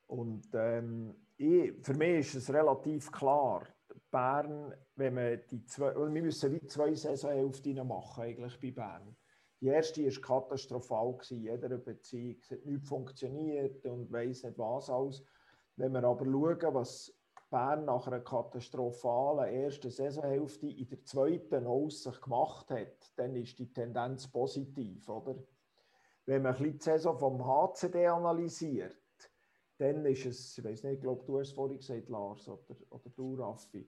[0.08, 3.68] Und ähm, ich, für mich ist es relativ klar,
[4.10, 9.16] Bern, wenn man die zwei, wir müssen wie zwei Saisonhälften machen eigentlich bei Bern.
[9.60, 12.38] Die erste war katastrophal, gewesen, jeder Beziehung.
[12.40, 15.24] Es hat nicht funktioniert und weiß nicht was alles.
[15.76, 17.14] Wenn wir aber schauen, was
[17.54, 23.60] Bern nach einer katastrophalen ersten Saisonhälfte in der zweiten aus sich gemacht hat, dann ist
[23.60, 25.36] die Tendenz positiv, oder?
[26.26, 28.98] Wenn man ein bisschen die Saison vom HCD analysiert,
[29.78, 32.76] dann ist es, ich weiß nicht, ich glaube, du hast es vorhin gesagt, Lars, oder,
[32.90, 33.88] oder du, Raffi,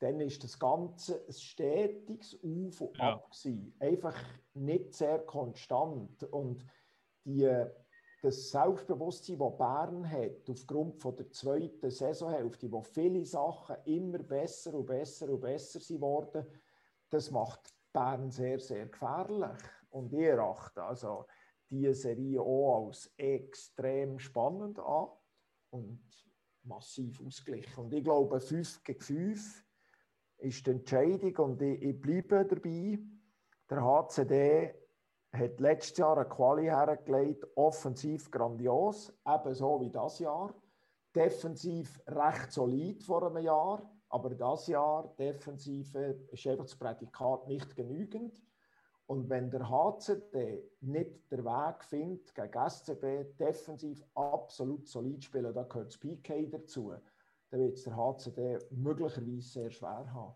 [0.00, 3.12] dann ist das Ganze ein stetiges Auf und ja.
[3.12, 3.76] Ab gewesen.
[3.78, 4.20] Einfach
[4.54, 6.24] nicht sehr konstant.
[6.24, 6.66] Und
[7.24, 7.48] die,
[8.24, 14.72] das Selbstbewusstsein, das Bern hat, aufgrund von der zweiten Saisonhälfte, wo viele Sachen immer besser
[14.72, 16.02] und besser und besser sind
[17.10, 19.62] das macht Bern sehr, sehr gefährlich.
[19.90, 21.26] Und ich erachte also
[21.68, 25.08] diese Serie auch als extrem spannend an
[25.70, 26.00] und
[26.62, 27.84] massiv ausgeglichen.
[27.84, 29.64] Und ich glaube, 5 gegen 5
[30.38, 32.98] ist die Entscheidung und ich, ich bleibe dabei.
[33.70, 34.74] Der HCD
[35.34, 40.54] hat letztes Jahr eine Quali hergelegt, offensiv grandios, ebenso wie das Jahr.
[41.14, 47.74] Defensiv recht solid vor einem Jahr, aber das Jahr defensiv ist einfach das Prädikat nicht
[47.74, 48.40] genügend.
[49.06, 55.62] Und wenn der HCD nicht den Weg findet, gegen SCB defensiv absolut solid spielen, da
[55.64, 56.94] gehört das PK dazu,
[57.50, 60.34] dann wird es der HCD möglicherweise sehr schwer haben.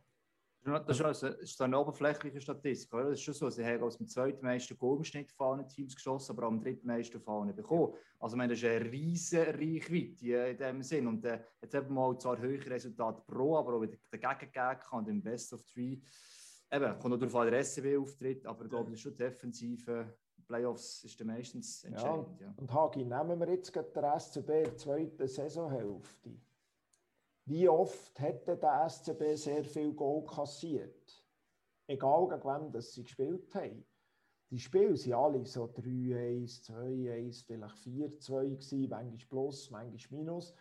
[0.73, 2.93] Das ist, also, das ist eine oberflächliche Statistik.
[2.95, 3.11] Oder?
[3.11, 3.51] Das ist schon so.
[3.51, 7.95] Sie haben aus dem zweitmeisten Goalschnitt von Teams geschossen, aber am drittmeisten von bekommen.
[8.19, 11.07] Also, meine, das ist eine riesige Reichweite in dem Sinn.
[11.07, 14.79] Und äh, jetzt haben wir mal zwar höhere Resultate pro, aber auch wieder dagegen gehen
[14.81, 15.99] kann, im Best of Three.
[16.71, 20.15] Eben, kommt auch darauf an, der SCB auftritt, aber ich glaube, das ist schon defensive
[20.49, 22.41] Playoffs ist meistens Ja, entscheidend.
[22.41, 22.55] Ja.
[22.57, 26.31] und Hagi, nehmen wir jetzt gerade den SCB in der zweiten Saisonhälfte.
[27.49, 31.25] Wie oft hätte der SCB sehr viel Goal kassiert?
[31.87, 33.87] Egal gegen wen das sie gespielt haben.
[34.51, 40.55] Die Spiele waren alle so 3-1, 2-1, vielleicht 4-2 gewesen, manchmal plus, manchmal minus.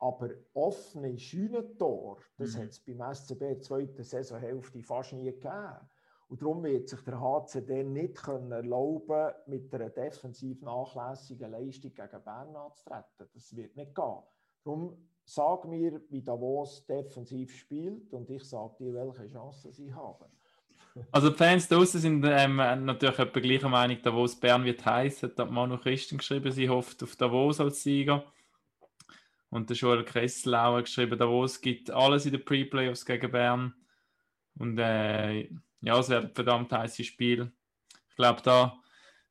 [0.00, 2.62] Aber offene Scheunentor, das Mhm.
[2.62, 5.88] hat es beim SCB in der zweiten Saisonhälfte fast nie gegeben.
[6.28, 12.24] Und darum wird sich der HCD nicht können erlauben mit einer defensiv nachlässigen Leistung gegen
[12.24, 13.28] Bern anzutreten.
[13.32, 14.22] Das wird nicht gehen.
[14.64, 20.26] Darum sag mir, wie Davos defensiv spielt und ich sage dir, welche Chancen sie haben.
[21.10, 25.24] Also die Fans draußen sind ähm, natürlich etwa gleicher Meinung, Davos Bern wird heiß.
[25.24, 28.24] Hat Manu Christen geschrieben, sie hofft auf Davos als Sieger.
[29.50, 33.74] Und der Joel hat geschrieben, Davos gibt alles in den Pre-Playoffs gegen Bern.
[34.56, 35.48] Und äh,
[35.80, 37.52] ja, es wird ein verdammt heißes Spiel.
[38.10, 38.76] Ich glaube, da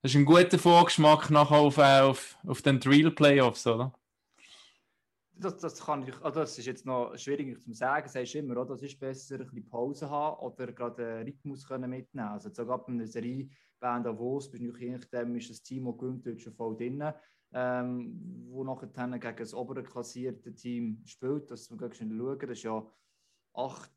[0.01, 3.93] ist ein guter Vorgeschmack nachher auf, äh, auf, auf den Real Playoffs, oder?
[5.35, 8.03] Das, das, kann ich, also das ist jetzt noch schwierig zu sagen.
[8.05, 8.75] Das heißt immer, oder?
[8.75, 12.85] es ist besser, ein bisschen Pause haben oder gerade einen Rhythmus können mitnehmen Also sogar
[12.85, 16.41] bei einer Serie Band Davos, bist du je nachdem, ist das Team, das gewinnt, dort
[16.41, 17.03] schon voll drin.
[17.55, 22.63] Ähm, wo nachher dann gegen das obere klassierte Team spielt, das schnell schauen, das ist
[22.63, 22.83] ja
[23.53, 23.91] 8,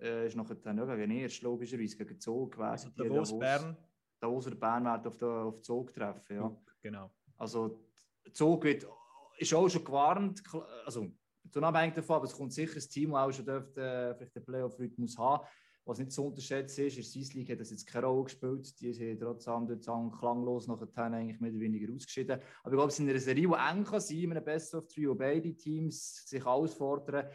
[0.00, 2.70] äh, ist nachher dann ja gegen erst logischerweise gegen Zug gewesen.
[2.70, 3.76] Also Die Davos, Bern.
[4.18, 6.56] Davos oder Bern werden auf, der, auf Zug treffen, ja.
[6.82, 7.10] Genau.
[7.36, 7.84] Also,
[8.32, 8.86] Zug wird,
[9.40, 10.42] ist auch schon gewarnt,
[10.84, 11.08] also
[11.54, 14.44] unabhängig davon, aber es kommt sicher ein Team, das auch schon dürfte, äh, vielleicht den
[14.44, 15.46] Playoff-Rhythmus haben.
[15.86, 18.78] Was nicht zu unterschätzen ist, der Swiss League hat das jetzt keine Rolle gespielt.
[18.80, 22.38] Die sind trotzdem dort klanglos nachher eigentlich mehr oder weniger ausgeschieden.
[22.62, 24.74] Aber ich glaube, es ist in einer Serie, die eng kann sein, in einem Best
[24.74, 27.26] of Three, wo beide Teams sich ausfordern,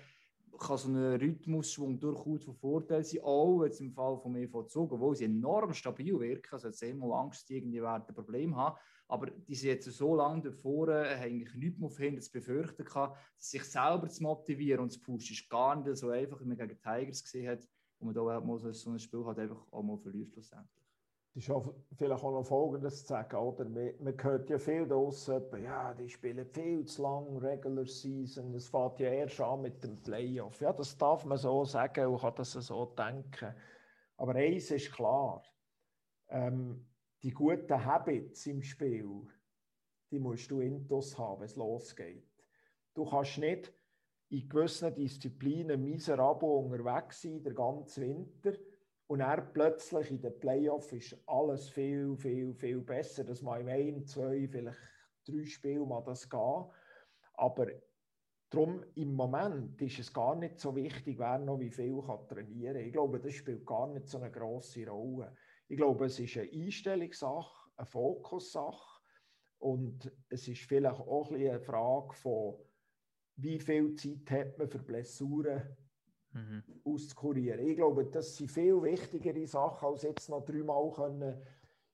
[0.59, 3.21] kann so ein Rhythmusschwung durchaus von Vorteil sein.
[3.23, 7.15] Auch jetzt im Fall von EV Zug, obwohl sie enorm stabil wirken, also jetzt immer
[7.15, 8.77] Angst, irgendwie werden ein Problem haben.
[9.07, 12.83] Aber die sind jetzt so lange davor, äh, haben eigentlich nichts mehr vorhin zu befürchten
[12.83, 16.57] gehabt, sich selber zu motivieren und zu pushen, ist gar nicht so einfach, wie man
[16.57, 17.67] gegen Tigers gesehen hat,
[17.99, 20.85] wo man da halt mal so, ein Spiel halt einfach auch mal verliert schlussendlich.
[21.37, 23.65] Es ist auch vielleicht auch noch Folgendes zu sagen, oder?
[23.65, 28.99] Man, hört ja viel draussen, ja, die spielen viel zu lang Regular Season, es fängt
[29.01, 30.61] ja erst an mit dem Playoff.
[30.61, 33.53] Ja, das darf man so sagen und kann das so denken.
[34.15, 35.43] Aber eins ist klar,
[36.29, 36.87] ähm,
[37.25, 39.23] die guten Habits im Spiel,
[40.11, 42.29] die musst du intus haben, wenn es losgeht.
[42.93, 43.73] Du kannst nicht
[44.29, 48.53] in gewissen Disziplinen miserabel unterwegs sein, den ganzen Winter,
[49.07, 53.23] und dann plötzlich in den Playoffs ist alles viel, viel, viel besser.
[53.23, 54.77] Das mal im ein, zwei, vielleicht
[55.27, 56.65] drei Spielen mal das gehen.
[57.33, 57.67] Aber
[58.51, 62.75] darum im Moment ist es gar nicht so wichtig, wer noch wie viel kann trainieren
[62.75, 62.85] kann.
[62.85, 65.35] Ich glaube, das spielt gar nicht so eine grosse Rolle.
[65.67, 69.01] Ich glaube, es ist eine Einstellungssache, eine Fokussache.
[69.58, 72.56] Und es ist vielleicht auch ein eine Frage von,
[73.38, 75.78] wie viel Zeit hat man für Blessuren
[76.36, 76.63] Mhm.
[76.84, 77.65] auszukurieren.
[77.65, 81.41] Ich glaube, das sind viel wichtigere Sachen, als jetzt noch dreimal können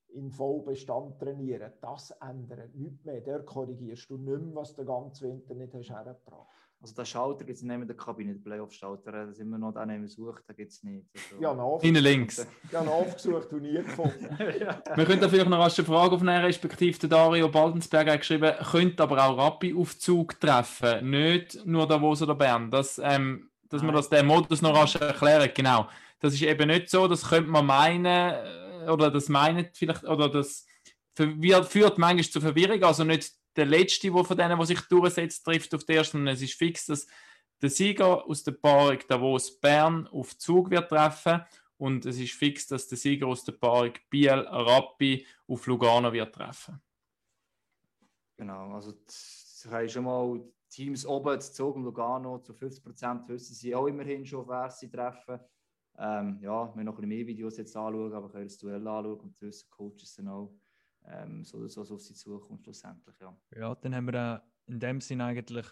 [0.08, 1.74] in Vollbestand trainieren.
[1.80, 3.22] Das ändert nichts mehr.
[3.22, 6.61] Der korrigierst du nicht mehr, was du den ganzen Winter nicht hast hergebracht.
[6.84, 9.72] Also der Schalter gibt es nicht in der Kabine, der Playoff-Schalter, da sind wir noch
[9.72, 11.06] den, den man sucht, den gibt es nicht.
[11.14, 12.48] Also, Ja, noch Innen links.
[12.72, 14.28] ja, noch oft gesucht und nie gefunden.
[14.40, 19.04] Wir können vielleicht noch rasch eine Frage aufnehmen, respektive der Dario Baldensberg hat geschrieben, könnte
[19.04, 22.72] aber auch Rappi auf Zug treffen, nicht nur Davos oder Bern.
[22.72, 25.88] Das, ähm, dass man das den Modus noch rasch erklären, genau.
[26.20, 30.30] Das ist eben nicht so, das könnte man meinen, äh, oder das meint vielleicht, oder
[30.30, 30.66] das
[31.16, 35.74] führt manchmal zu Verwirrung, also nicht der Letzte, der von denen, der sich durchsetzt, trifft
[35.76, 37.08] auf den ersten, es ist fix, dass
[37.62, 41.42] der Sieger aus der Paarung Davos Bern auf Zug wird treffen
[41.78, 46.34] und es ist fix, dass der Sieger aus der Paarung Biel Rappi auf Lugano wird
[46.34, 46.82] treffen.
[48.38, 53.28] Genau, also das haben schon mal Teams oben, zu Zug und Lugano, zu 50 Prozent
[53.28, 55.40] wissen sie auch immerhin schon, wer sie treffen.
[55.98, 59.20] Ähm, ja, wir noch ein bisschen mehr Videos jetzt anschauen, aber können das Duell anschauen
[59.20, 60.54] und wissen Coaches dann auch,
[61.08, 63.36] ähm, so so was auf sie zukommt schlussendlich, ja.
[63.56, 65.66] Ja, dann haben wir äh, in dem Sinn eigentlich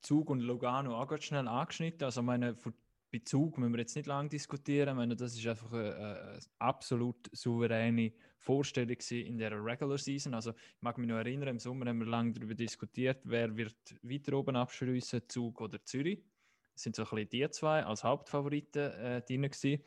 [0.00, 2.04] Zug und Lugano auch ganz schnell angeschnitten.
[2.04, 2.74] Also, meine, von-
[3.10, 4.88] bei Zug müssen wir jetzt nicht lange diskutieren.
[4.88, 10.34] Ich meine, das ist einfach eine, eine, absolut souveräne Vorstellung in der Regular Season.
[10.34, 13.76] Also, ich mag mich noch erinnern, im Sommer haben wir lange darüber diskutiert, wer wird
[14.02, 16.24] weiter oben abschließen, Zug oder Zürich.
[16.72, 19.80] Das sind so ein bisschen die zwei als Hauptfavoriten äh, drin gewesen.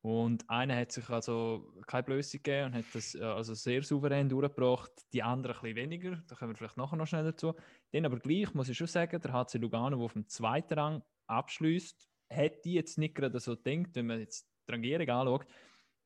[0.00, 4.28] Und einer hat sich also keine Blöße gegeben und hat das äh, also sehr souverän
[4.28, 4.92] durchgebracht.
[5.12, 7.54] Die anderen ein bisschen weniger, da kommen wir vielleicht nachher noch schnell dazu.
[7.92, 11.02] Dann aber gleich muss ich schon sagen, der HC Lugano, der auf dem zweiten Rang
[11.26, 15.46] abschließt, hätte ich jetzt nicht gerade so gedacht, wenn man jetzt die Rangierung anschaut.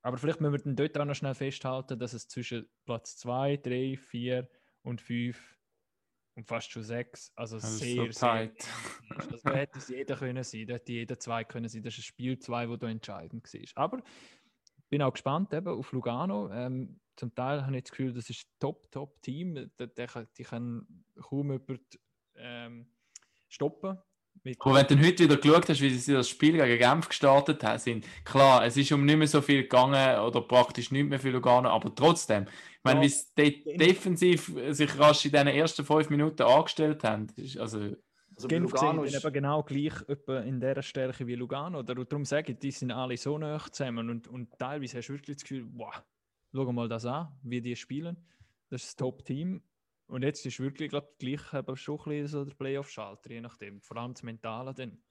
[0.03, 3.59] Aber vielleicht müssen wir dann dort auch noch schnell festhalten, dass es zwischen Platz 2,
[3.59, 4.49] 3, 4
[4.83, 5.59] und 5
[6.35, 8.53] und fast schon 6, also sehr, so sehr.
[9.11, 11.83] Also da hätte es jeder können sein, da hätte jeder zwei können sein.
[11.83, 13.85] Das ist ein Spiel 2, wo da entscheidend war.
[13.85, 16.51] Aber ich bin auch gespannt eben auf Lugano.
[16.51, 19.55] Ähm, zum Teil habe ich das Gefühl, das ist ein top, top Team.
[19.55, 20.07] Die, die,
[20.39, 21.99] die können kaum jemand
[22.37, 22.87] ähm,
[23.49, 23.99] stoppen.
[24.45, 27.09] Mit Aber wenn du dann heute wieder geschaut hast, wie sie das Spiel gegen Genf
[27.09, 31.21] gestartet haben, klar, es ist um nicht mehr so viel gegangen oder praktisch nicht mehr
[31.21, 33.05] für Lugano, aber trotzdem, ich meine, Ja.
[33.05, 37.95] wie sie de defensiv sich rasch in den ersten fünf Minuten angestellt haben, ist also
[38.35, 39.93] Also Genf Lugano ist, eben genau gleich
[40.27, 41.79] in dieser Stärke wie Lugano.
[41.79, 45.13] Oder darum sage ich, die sind alle so nah zusammen und, und teilweise hast du
[45.13, 46.03] wirklich das Gefühl, wow,
[46.53, 48.17] schau mal das an, wie die spielen.
[48.71, 49.63] Das ist das Top-Team.
[50.13, 53.41] Und jetzt ist wirklich, glaube ich, gleich eben schon ein bisschen so der Playoff-Schalter, je
[53.41, 53.81] nachdem.
[53.81, 55.03] Vor allem das Mentale dann.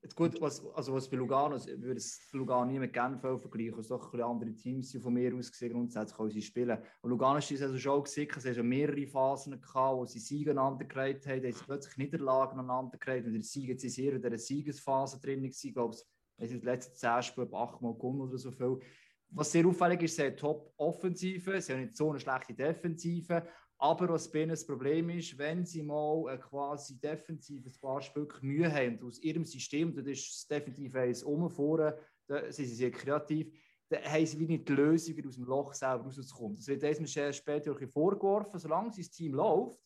[0.00, 3.80] Jetzt gut, was, also was bei Lugano, ich würde es Lugano nie mit Genf vergleichen,
[3.80, 6.78] es doch ein bisschen andere Teams von mir aus gesehen grundsätzlich können sie spielen.
[7.00, 10.84] Und Lugano ist also schon gesehen, es haben mehrere Phasen gehabt, wo sie Siege aneinander
[10.84, 14.22] gereiht haben, haben sie plötzlich Niederlagen aneinander gereiht und der Siege sind sie eher in
[14.22, 15.96] dieser Siegesphase drin ich glaube,
[16.36, 18.78] es sind die letzten zehn Spiele achtmal gewonnen oder so viel.
[19.30, 23.42] Was sehr auffällig ist, sie haben Top-Offensive, sie haben nicht so eine schlechte Defensive,
[23.78, 28.02] aber was bei ihnen das Problem ist, wenn sie mal äh, quasi defensiv ein paar
[28.02, 32.66] Stück Mühe haben aus ihrem System, das ist das definitiv eins um vorne, da sind
[32.66, 33.52] sie sehr kreativ,
[33.88, 36.56] dann haben sie wie nicht die Lösung, aus dem Loch selber rauszukommen.
[36.56, 39.80] Das wird sehr später ein vorgeworfen, solange sein Team läuft,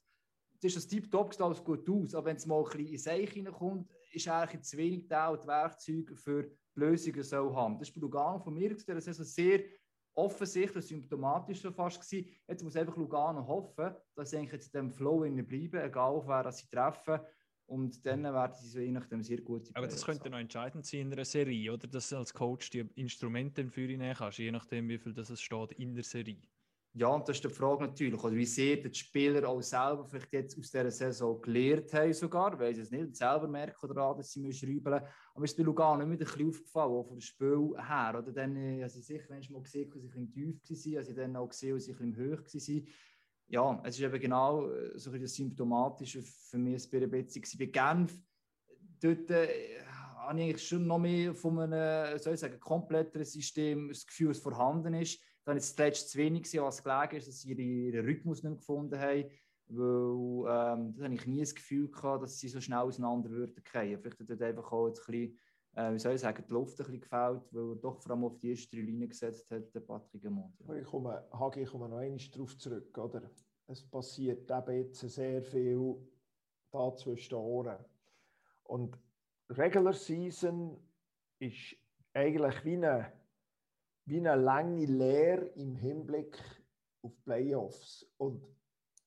[0.62, 3.90] ist das tiptop, alles gut aus, aber wenn es mal ein bisschen in Seich hineinkommt,
[4.12, 7.78] ist eigentlich zu wenig da die Werkzeuge für die Lösungen so haben.
[7.78, 9.64] Das ist Lugano von mir gesehen, das ist also sehr
[10.14, 12.28] offensichtlich symptomatisch schon fast gewesen.
[12.46, 16.26] Jetzt muss einfach Lugano hoffen, dass sie eigentlich jetzt in dem Flow bleiben, egal auf
[16.26, 17.20] wer sie treffen.
[17.66, 21.00] Und dann werden sie so je nachdem sehr gute Aber das könnte noch entscheidend sein
[21.00, 21.86] in einer Serie, oder?
[21.86, 25.40] Dass du als Coach die Instrumente für ihn kannst, je nachdem, wie viel das es
[25.40, 26.42] steht in der Serie.
[26.94, 30.30] Ja, und das ist die Frage natürlich, oder wie sehr die Spieler auch selber vielleicht
[30.32, 34.30] jetzt aus dieser Saison gelernt haben sogar, weil sie es nicht selber merken oder dass
[34.30, 35.00] sie müssen schreiben
[35.34, 38.14] Aber ist bei Lugano wieder ein bisschen aufgefallen, auch vom Spiel her.
[38.18, 40.98] Oder dann, äh, also sicher, wenn ich mal gesehen dass sie ein bisschen tief waren,
[40.98, 42.88] also ich dann auch gesehen, dass sie ein bisschen höher waren.
[43.48, 47.46] Ja, es ist eben genau äh, so ein bisschen das Symptomatische für mich der Beziehung.
[47.58, 48.20] Bei Genf,
[49.00, 49.78] dort äh,
[50.16, 54.38] habe ich schon noch mehr von einem, soll ich sagen, kompletteren System das Gefühl, das
[54.38, 55.20] vorhanden ist.
[55.44, 58.58] Dann ist es zuletzt zu wenig, gewesen, was gelegen ist, dass sie ihren, Rhythmus nicht
[58.58, 59.24] gefunden haben.
[59.68, 63.62] Weil ähm, das habe ich nie das Gefühl gehabt, dass sie so schnell auseinander würden
[63.64, 63.98] fallen.
[63.98, 65.38] Vielleicht hat dort einfach auch jetzt ein bisschen,
[65.74, 68.24] äh, wie soll ich sagen, die Luft ein bisschen gefällt, weil er doch vor allem
[68.24, 70.54] auf die erste Linie gesetzt hat, der Patrick Amont.
[70.68, 70.74] Ja.
[70.74, 72.96] Ich komme, Hagi, ich komme noch einmal darauf zurück.
[72.98, 73.30] Oder?
[73.66, 75.96] Es passiert eben jetzt sehr viel
[76.70, 77.84] da zwischen den Ohren.
[78.64, 78.98] Und
[79.48, 80.78] Regular Season
[81.38, 81.76] ist
[82.14, 83.12] eigentlich wie eine,
[84.04, 86.38] wie eine lange Lehre im Hinblick
[87.02, 88.06] auf Playoffs.
[88.18, 88.42] Und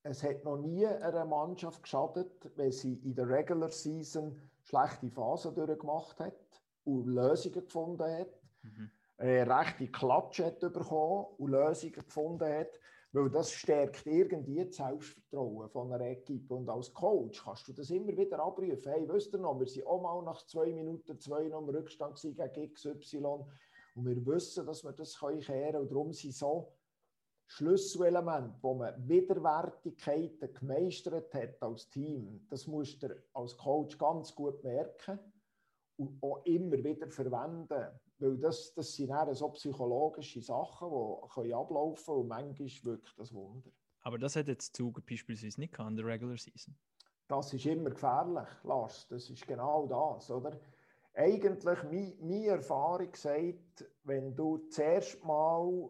[0.04, 5.56] es hat noch nie einer Mannschaft geschadet, wenn sie in der Regular Season schlechte Phasen
[5.56, 8.42] durchgemacht hat und Lösungen gefunden hat
[9.18, 12.80] äh, rechte Klatsche hat bekommen und Lösungen gefunden hat,
[13.14, 16.54] weil das stärkt irgendwie das Selbstvertrauen von einer Equipe.
[16.54, 18.92] Und als Coach kannst du das immer wieder abrufen.
[18.92, 22.20] Hey, wisst ihr noch, wir sind auch mal nach zwei Minuten zwei noch im Rückstand
[22.22, 23.46] gegen XY
[23.96, 26.74] und wir wissen, dass wir das können kehren und darum sind so
[27.48, 34.64] Schlüsselelemente, wo man Widerwärtigkeiten gemeistert hat als Team, das musst du als Coach ganz gut
[34.64, 35.20] merken
[35.98, 37.88] und auch immer wieder verwenden.
[38.18, 43.20] Weil das, das sind eher so psychologische Sachen, die können ablaufen können und manchmal wirkt
[43.20, 43.70] das Wunder.
[44.02, 46.76] Aber das hat jetzt Zug beispielsweise nicht in der Regular Season.
[47.28, 49.08] Das ist immer gefährlich, Lars.
[49.08, 50.60] Das ist genau das, oder?
[51.18, 55.90] Eigentlich, meine, meine Erfahrung sagt, wenn du zuerst mal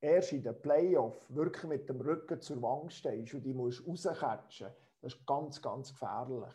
[0.00, 4.70] erst in den Playoff wirklich mit dem Rücken zur Wand stehst und die musst rauscatchen,
[5.00, 6.54] das ist ganz, ganz gefährlich.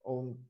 [0.00, 0.48] Und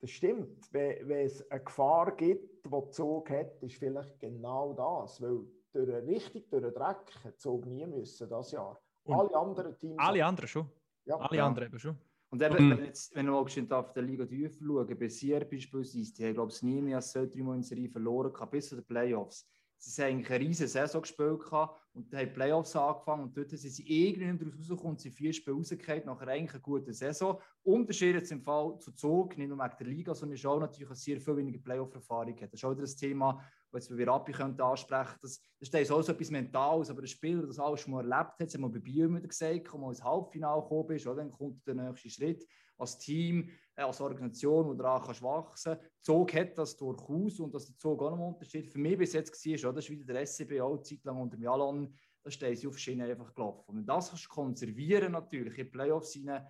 [0.00, 0.72] das stimmt.
[0.72, 5.20] Wenn, wenn es eine Gefahr gibt, die Zug hat, ist vielleicht genau das.
[5.22, 5.40] Weil
[5.72, 8.78] durch richtig durch den Dreck hat Zug nie müssen das Jahr.
[9.04, 9.96] Und alle anderen Teams.
[9.98, 10.70] Alle anderen schon.
[11.04, 11.46] ja, Alle Ja.
[11.46, 11.98] anderen eben schon.
[12.30, 12.70] Und eben, Mhm.
[12.76, 16.34] wenn, jetzt, wenn mal geschwind auf der Liga tiefer schauen, bei Sier beispielsweise, die haben,
[16.34, 19.48] glaube ich, nie mehr als so dreimal in Serie verloren gehabt, bis zu den Playoffs.
[19.80, 23.60] Sie haben eine riesige Saison gespielt gehabt Und haben die Playoffs angefangen und dort sind
[23.60, 27.40] sie irgendwie daraus rausgekommen sind vier Spiele rausgefallen, nachher eigentlich eine gute Saison.
[27.62, 30.88] Unterschied jetzt im Fall zu Zug, nicht nur wegen der Liga, sondern ist auch natürlich
[30.88, 32.52] eine sehr viel weniger Playoff-Erfahrung hat.
[32.52, 33.40] Das ist auch wieder das Thema,
[33.70, 37.46] das wir Rappi könnte ansprechen das, das ist auch so etwas Mentales, aber ein Spieler,
[37.46, 39.90] das alles schon mal erlebt hat, das haben wir bei Bio immer gesagt, wenn man
[39.90, 42.46] ins Halbfinale gekommen bist, oder, dann kommt der nächste Schritt
[42.78, 46.04] als Team, äh, als Organisation, wo daran kannst wachsen kannst.
[46.04, 49.12] Zog hat das durchaus und dass der Zog auch noch einen Unterschied für mich bis
[49.12, 49.32] jetzt
[49.64, 52.78] war, das ist wieder der SCB auch Zeit lang unter Jalon, da stehen sie auf
[52.78, 53.64] Schiene einfach gelaufen.
[53.66, 56.46] Und wenn das kannst du konservieren natürlich in Playoffs hinein,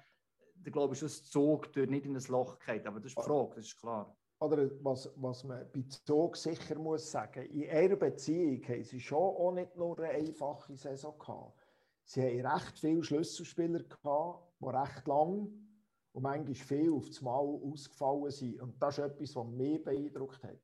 [0.55, 2.87] dann glaube ich, dass Zog dort nicht in ein Loch geht.
[2.87, 4.17] Aber das ist die Frage, das ist klar.
[4.41, 9.19] Oder was, was man bei Zug sicher muss sagen, in ihrer Beziehung haben sie schon
[9.19, 11.59] auch nicht nur eine einfache Saison gehabt.
[12.05, 15.51] Sie haben recht viele Schlüsselspieler gehabt, die recht lang
[16.13, 18.63] und manchmal viel auf das Mal ausgefallen sind.
[18.63, 20.61] Und das ist etwas, was mich beeindruckt hat.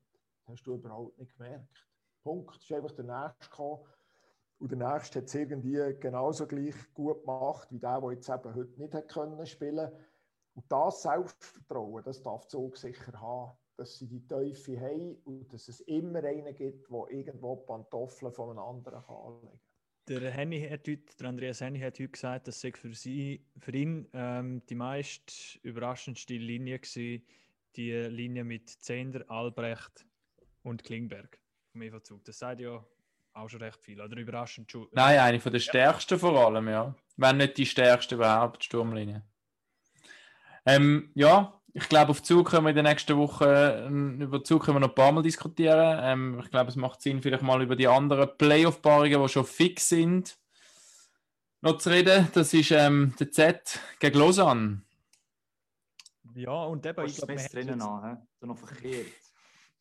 [0.47, 1.89] Das hast du überhaupt nicht gemerkt.
[2.23, 2.57] Punkt.
[2.57, 3.85] Es ist einfach der Nächste gekommen.
[4.59, 8.55] Und der Nächste hat es irgendwie genauso gleich gut gemacht, wie der, der jetzt eben
[8.55, 9.91] heute nicht spielen
[10.55, 15.69] Und das Selbstvertrauen, das darf Zug sicher haben dass sie die Teufel haben und dass
[15.69, 19.61] es immer einen gibt, der irgendwo Pantoffeln von einem anderen kann anlegen kann.
[20.07, 24.07] Der, Henny hat heute, der Andreas Henny hat heute gesagt, dass für, sie, für ihn
[24.13, 27.21] ähm, die meist überraschendste Linie war,
[27.77, 30.07] die Linie mit Zender, Albrecht
[30.63, 31.41] und Klingberg
[31.73, 32.25] vom EV-Zug.
[32.25, 32.85] Das sagt ja
[33.33, 34.89] auch schon recht viel, oder überraschend schon.
[34.93, 36.95] Nein, eine von der stärksten vor allem, ja.
[37.17, 39.25] Wenn nicht die stärkste überhaupt, die Sturmlinie.
[40.67, 44.65] Ähm, ja, ich glaube, auf Zug können wir in den nächsten Wochen, ähm, über Zug
[44.65, 45.99] können wir noch ein paar Mal diskutieren.
[46.03, 49.89] Ähm, ich glaube, es macht Sinn, vielleicht mal über die anderen Playoff-Paarungen, die schon fix
[49.89, 50.39] sind,
[51.63, 52.29] noch zu reden.
[52.33, 54.83] Das ist ähm, der Z gegen Lausanne.
[56.37, 58.47] Ja, und eben, ich glaube, wir drinnen an, he?
[58.47, 59.07] noch verkehrt.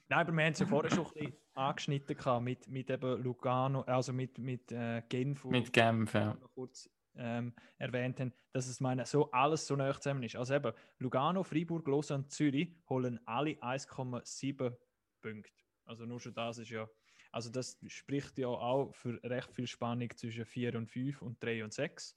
[0.09, 3.23] Nein, aber wir haben es ja vorher schon ein bisschen angeschnitten gehabt mit, mit eben
[3.23, 5.45] Lugano, also mit, mit äh, Genf.
[5.45, 6.35] Mit Genf, ja.
[6.55, 10.35] Kurz ähm, erwähnt haben, dass es meine, so alles so nah zusammen ist.
[10.35, 14.75] Also eben, Lugano, Freiburg, Lausanne, Zürich holen alle 1,7
[15.21, 15.63] Punkte.
[15.85, 16.89] Also nur schon das ist ja,
[17.31, 21.63] also das spricht ja auch für recht viel Spannung zwischen 4 und 5 und 3
[21.63, 22.15] und 6.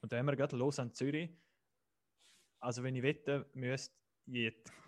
[0.00, 1.30] Und da haben wir gerade Lausanne, Zürich.
[2.60, 3.94] Also wenn ich wette, müsste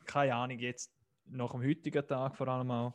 [0.07, 0.93] keine Ahnung, jetzt
[1.27, 2.95] nach dem heutigen Tag vor allem auch,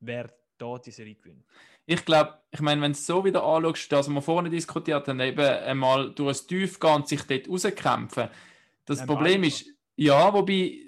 [0.00, 1.44] wer da die Serie gewinnt.
[1.86, 5.20] Ich glaube, ich meine, wenn du es so wieder anschaust, dass wir vorne diskutiert haben,
[5.20, 8.28] eben einmal durch ein Tief gehen und sich dort rauskämpfen.
[8.84, 10.78] Das Nein, Problem ist, ja, wobei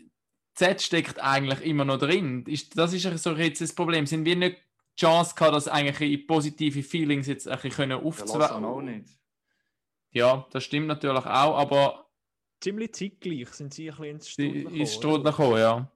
[0.55, 2.45] Z steckt eigentlich immer noch drin.
[2.47, 4.07] Ist, das ist so jetzt das Problem.
[4.07, 4.59] Sind wir nicht
[4.97, 9.09] die Chance gehabt, dass eigentlich positive Feelings jetzt ein bisschen nicht.
[10.12, 12.07] Ja, das stimmt natürlich auch, aber
[12.61, 14.77] ziemlich zeitgleich sind sie ein bisschen ins Strudel gekommen.
[14.77, 15.91] Ins Strudel gekommen, ja.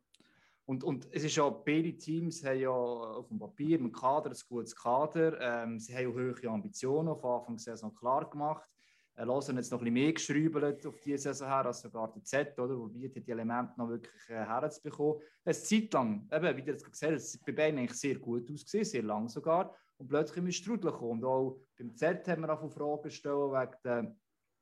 [0.68, 4.36] Und, und es ist ja, beide Teams haben ja auf dem Papier, im Kader, ein
[4.50, 5.40] gutes Kader.
[5.40, 8.68] Ähm, sie haben auch hohe Ambitionen auf Anfang der Saison klar gemacht.
[9.16, 12.22] Äh, Lausanne jetzt noch ein bisschen mehr geschrübelt auf diese Saison her als sogar der
[12.22, 12.78] Z, oder?
[12.78, 15.22] Wobei die Elemente noch wirklich äh, herzubekommen.
[15.42, 18.50] Es Zeit lang, eben, wie du jetzt gesagt hast, es bei beiden eigentlich sehr gut
[18.52, 19.74] ausgesehen, sehr lang sogar.
[19.96, 21.24] Und plötzlich ist Strudel gekommen.
[21.24, 24.16] Und auch beim Z haben wir auch Fragen gestellt wegen der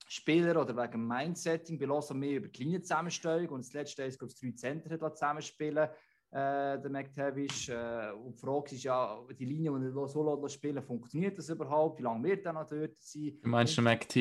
[0.08, 1.78] Spieler oder wegen dem Mindsetting.
[1.78, 5.88] Bei Lausanne mehr über die Linienzusammenstellung und das letzte ist, glaube ich, drei hat zusammenspielen
[6.30, 7.68] äh, der McTavish.
[7.68, 11.98] Äh, und die Frage ist ja, die Linie, die er so spielen funktioniert das überhaupt?
[11.98, 13.38] Wie lange wird er noch dort sein?
[13.42, 14.16] Du meinst den McT?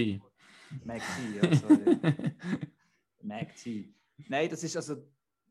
[0.84, 1.98] McT, ja, sorry.
[3.22, 3.94] McT.
[4.28, 4.96] Nein, das ist also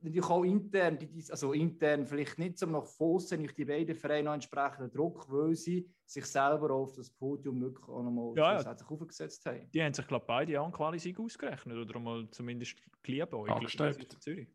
[0.04, 0.98] natürlich auch intern,
[1.30, 5.54] also intern vielleicht nicht so nach außen, nicht die beiden Vereine noch entsprechenden Druck, weil
[5.54, 8.76] sie sich selber auf das Podium wirklich auch nochmal ja, ja.
[8.86, 9.70] aufgesetzt haben.
[9.72, 13.56] Die haben sich, glaube ich, beide an quali ausgerechnet oder mal zumindest geliebäugelt.
[13.56, 14.22] Angestrebt.
[14.22, 14.48] Zürich.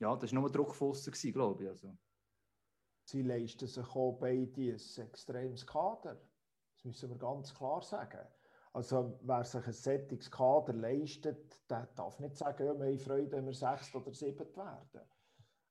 [0.00, 1.70] Ja, das war nur Druck von außen, glaube ich.
[1.70, 1.96] Also.
[3.04, 6.20] Sie leisten sich auch beide ein extremes Kader.
[6.74, 8.26] Das müssen wir ganz klar sagen.
[8.76, 13.32] Also wer sich ein sättiges Kader leistet, der darf nicht sagen, ja, wir haben Freude,
[13.32, 15.00] wenn wir sechst oder siebent werden.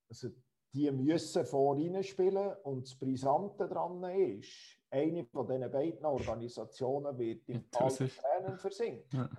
[0.09, 0.29] Also
[0.73, 7.47] die müssen vorne spielen und das Brisante daran ist, eine von diesen beiden Organisationen wird
[7.47, 9.29] im kalten Tränen versinken.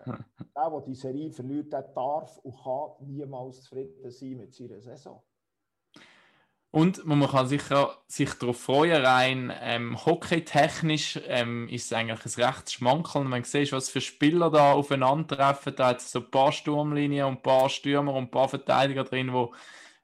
[0.54, 5.24] der, der die Serie verliert, der darf und kann niemals zufrieden sein mit seiner Saison.
[6.76, 12.44] Und man kann sicher sich darauf freuen, rein ähm, hockeytechnisch ähm, ist es eigentlich ein
[12.44, 13.24] rechtes Schmankerl.
[13.24, 15.74] Man sieht, was für Spieler da aufeinandertreffen.
[15.74, 19.04] Da hat es so ein paar Sturmlinien und ein paar Stürmer und ein paar Verteidiger
[19.04, 19.54] drin, wo,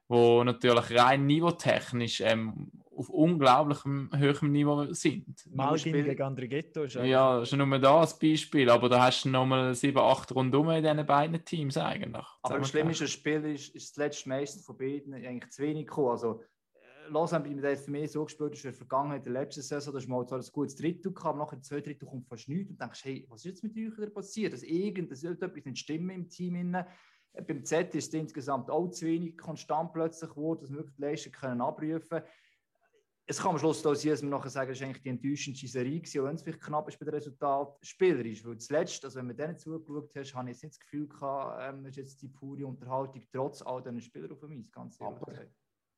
[0.07, 5.45] wo natürlich rein niveautechnisch ähm, auf unglaublichem hohem Niveau sind.
[5.53, 9.29] Malgin gegen Andrighetto ist Ja, das ist nur da als Beispiel, aber da hast du
[9.29, 12.25] nochmal 7, 8 Rundum in diesen beiden Teams eigentlich.
[12.41, 15.61] Aber das Schlimme ist, das Spiel ist, ist das letzte meistens von beiden eigentlich zu
[15.61, 16.09] wenig gekommen.
[16.09, 16.41] Also
[17.09, 20.05] Lausanne bei mir für mich so gespielt ist, in der Vergangenheit, der letzten Saison, dass
[20.05, 23.41] zwar ein gutes Drittel kam, nachher zwei Drittel kommt fast nichts und denkst, hey, was
[23.41, 24.53] ist jetzt mit euch wieder passiert?
[24.53, 25.23] Dass irgendetwas
[25.65, 26.55] nicht stimmen im Team.
[26.55, 26.85] Innen.
[27.47, 31.01] Beim Z ist es insgesamt auch zu wenig konstant plötzlich geworden, dass wir wirklich die
[31.01, 32.25] Leistung können abrufen können.
[33.25, 35.67] Es kann am Schluss auch sein, dass wir nachher sagen, es war eigentlich die enttäuschendste
[35.67, 38.45] Serie gewesen, wenn es vielleicht knapp ist bei dem Resultat spielerisch.
[38.45, 41.61] Weil zuletzt, also wenn du denen zugeschaut hast, habe ich jetzt nicht das Gefühl gehabt,
[41.61, 45.21] ähm, ist jetzt die pure Unterhaltung trotz all diesen Spielern auf dem Eis, ganz ehrlich
[45.21, 45.33] Aber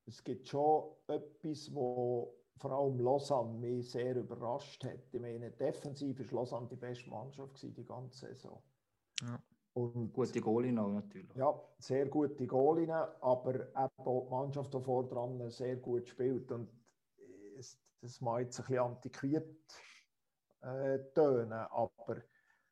[0.06, 5.12] es gibt schon etwas, wo vor allem Lausanne mich sehr überrascht hat.
[5.12, 8.62] Ich meine, defensiv war Lausanne die beste Mannschaft die ganze Saison.
[9.22, 9.42] Ja.
[9.74, 11.34] Und, gute Goalien auch natürlich.
[11.34, 16.50] Ja, sehr gute Goalien, aber auch die Mannschaft, die vor dran sehr gut spielt.
[16.50, 16.70] Und
[18.00, 19.82] das mag jetzt ein bisschen antiquiert
[20.62, 22.22] äh, tönen, aber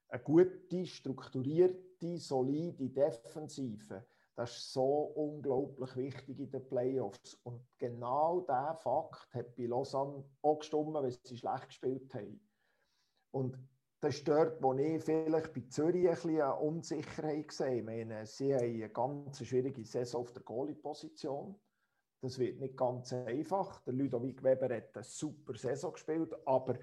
[0.09, 4.07] eine gute, strukturierte, solide Defensive,
[4.37, 7.35] das ist so unglaublich wichtig in den Playoffs.
[7.45, 12.41] Und genau dieser Fakt hat bei Lausanne auch gestimmt, weil sie schlecht gespielt haben.
[13.31, 13.59] Und
[14.01, 17.79] das ist dort, wo ich vielleicht bei Zürich ein bisschen Unsicherheit sehe.
[17.79, 21.55] Ich meine, sie haben eine ganz schwierige Saison auf der Goalie-Position.
[22.21, 23.81] Das wird nicht ganz einfach.
[23.81, 26.79] Der Ludovic Weber hat eine super Saison gespielt, aber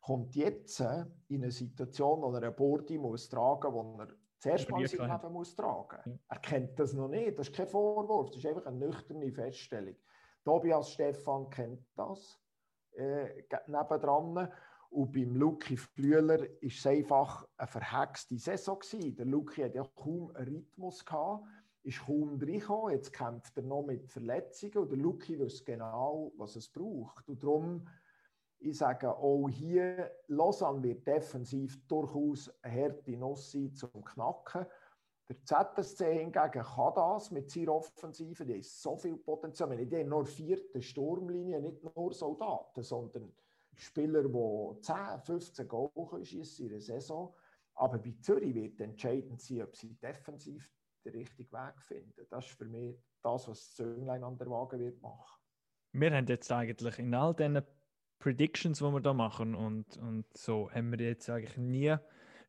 [0.00, 4.08] kommt jetzt äh, in eine Situation, wo er eine Bordi muss tragen er
[4.44, 6.06] zuerst mal sein Leben muss tragen muss.
[6.06, 6.18] Ja.
[6.28, 7.38] Er kennt das noch nicht.
[7.38, 8.30] Das ist kein Vorwurf.
[8.30, 9.96] Das ist einfach eine nüchterne Feststellung.
[10.44, 12.38] Tobias Stefan kennt das
[12.92, 14.48] äh, nebendran.
[14.90, 18.78] Und beim Luki Flüeler war es einfach eine verhexte Saison.
[18.78, 19.16] Gewesen.
[19.16, 21.44] Der Luki hat ja kaum einen Rhythmus gehabt,
[21.82, 22.94] ist kaum reingekommen.
[22.94, 27.28] Jetzt kämpft er noch mit Verletzungen und der Luki weiß genau, was es braucht.
[27.28, 27.88] Und darum,
[28.58, 34.66] ich sage auch hier, Lausanne wird defensiv durchaus eine harte Nuss sein zum Knacken.
[35.28, 39.74] Der ZSC hingegen kann das mit seiner Offensive, die ist so viel Potenzial.
[39.76, 43.32] Die haben nur vierte Sturmlinie, nicht nur Soldaten, sondern
[43.74, 47.34] Spieler, die 10, 15 Goal schießen in einer Saison.
[47.74, 50.70] Aber bei Zürich wird entscheidend sein, ob sie defensiv
[51.04, 52.26] den richtigen Weg finden.
[52.30, 55.40] Das ist für mich das, was Zönglein an der Waage wird machen.
[55.92, 57.62] Wir haben jetzt eigentlich in all diesen
[58.18, 61.96] Predictions, die wir da machen und, und so, haben wir jetzt eigentlich nie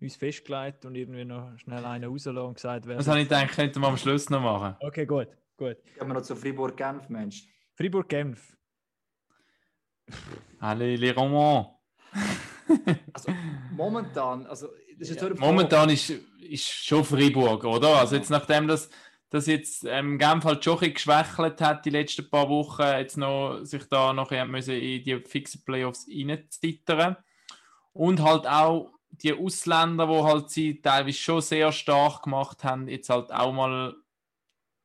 [0.01, 2.97] uns festgelegt und irgendwie noch schnell einen rauslassen und gesagt, wer.
[2.97, 4.75] Das habe ich gedacht, könnten wir am Schluss noch machen.
[4.79, 5.77] Okay, gut, gut.
[5.97, 7.47] Gehen wir noch zu Fribourg-Genf, Mensch.
[7.75, 8.55] Fribourg-Genf.
[10.59, 11.67] Allez, les Romans.
[13.13, 13.31] also,
[13.71, 17.99] momentan, also, das ist ja, momentan ist, ist schon Freiburg, oder?
[17.99, 18.89] Also jetzt nachdem das,
[19.35, 23.59] das jetzt ähm, Genf halt schon ein geschwächelt hat die letzten paar Wochen, jetzt noch
[23.63, 27.17] sich da noch müssen in die fixen Playoffs reinzittern
[27.91, 33.09] und halt auch die Ausländer, die halt sie teilweise schon sehr stark gemacht haben, jetzt
[33.09, 33.95] halt auch mal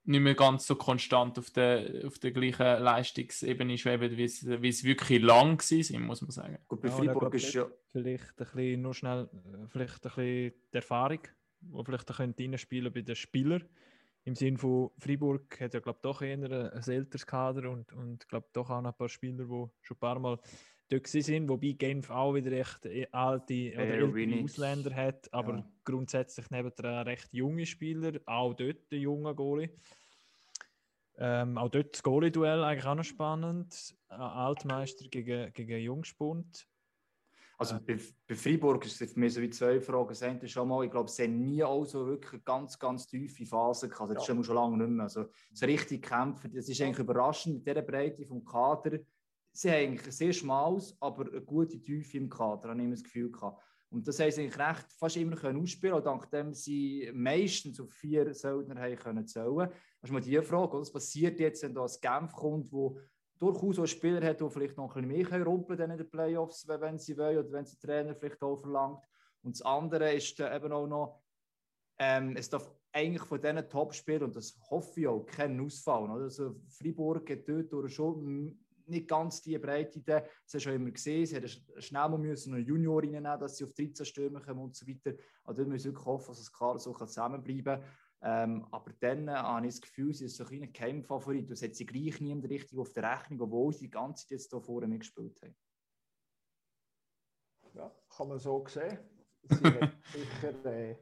[0.05, 4.69] nicht mehr ganz so konstant auf der, auf der gleichen Leistungsebene schweben, wie es, wie
[4.69, 6.59] es wirklich lang war, muss man sagen.
[6.67, 7.67] Gut, bei ja, Freiburg ist ja...
[7.93, 9.29] Vielleicht ein bisschen, nur schnell,
[9.69, 11.21] vielleicht ein bisschen die Erfahrung,
[11.61, 13.65] die vielleicht reinspielen bei den Spielern.
[14.31, 17.93] Im Sinne von Freiburg hat ja, glaube ich, doch eher ein, ein älteres Kader und,
[17.93, 20.39] und glaube doch auch noch ein paar Spieler, die schon ein paar Mal
[20.89, 25.73] dort sind, wobei Genf auch wieder recht äh, alte oder ältere Ausländer hat, aber ja.
[25.83, 29.71] grundsätzlich neben recht junge Spieler, auch dort der junge Goalie.
[31.19, 33.97] Ähm, auch dort das Goalie-Duell eigentlich auch noch spannend.
[34.07, 36.69] Altmeister gegen, gegen Jungspund.
[37.61, 40.09] Also bei, bei Freiburg ist es für mich so wie zwei Fragen.
[40.09, 43.07] Das eine schon mal, ich glaube, sie haben nie auch so wirklich eine ganz, ganz
[43.07, 44.17] tiefe Phase gehabt.
[44.17, 44.35] Das ja.
[44.35, 45.03] ist schon lange nicht mehr.
[45.03, 49.01] Also so richtig kämpfen, das ist eigentlich überraschend mit dieser Breite vom Kader.
[49.53, 52.95] Sie haben eigentlich ein sehr schmales, aber eine gute Tiefe im Kader, habe ich immer
[52.95, 53.63] das Gefühl gehabt.
[53.91, 57.79] Und das haben sie eigentlich recht fast immer können ausspielen können, dank dem sie meistens
[57.79, 59.69] auf vier Söldner haben können zählen.
[60.01, 62.99] Das ist mal die Frage, was passiert jetzt, wenn da ein Genf kommt, wo
[63.41, 66.69] durchaus auch Spieler hat, die vielleicht noch ein bisschen mehr rumpeln können in den Playoffs,
[66.69, 69.05] wenn sie wollen oder wenn sie Trainer vielleicht auch verlangt.
[69.43, 71.23] Und das andere ist eben auch noch,
[71.99, 76.11] ähm, es darf eigentlich von diesen Top-Spielern, und das hoffe ich auch, keinen ausfallen.
[76.11, 80.01] Also Freiburg hat dort schon nicht ganz die Breite.
[80.01, 81.25] Das hast du immer gesehen.
[81.25, 81.49] Sie hätten
[81.81, 85.17] schnell mal müssen eine Junior reinnehmen, dass sie auf 13 Stürmer kommen und so weiter.
[85.45, 87.85] Also dort müssen wir wirklich hoffen, dass es klar so zusammenbleiben kann.
[88.23, 91.49] Ähm, aber dann äh, habe ich das Gefühl, sie ist so ein Keimfavorit.
[91.49, 94.51] Du setzt sie gleich niemand richtig auf der Rechnung, obwohl sie die ganze Zeit jetzt
[94.51, 95.57] hier vorne mitgespielt haben.
[97.75, 98.99] Ja, kann man so sehen.
[99.43, 100.97] Sie hat sicher, äh,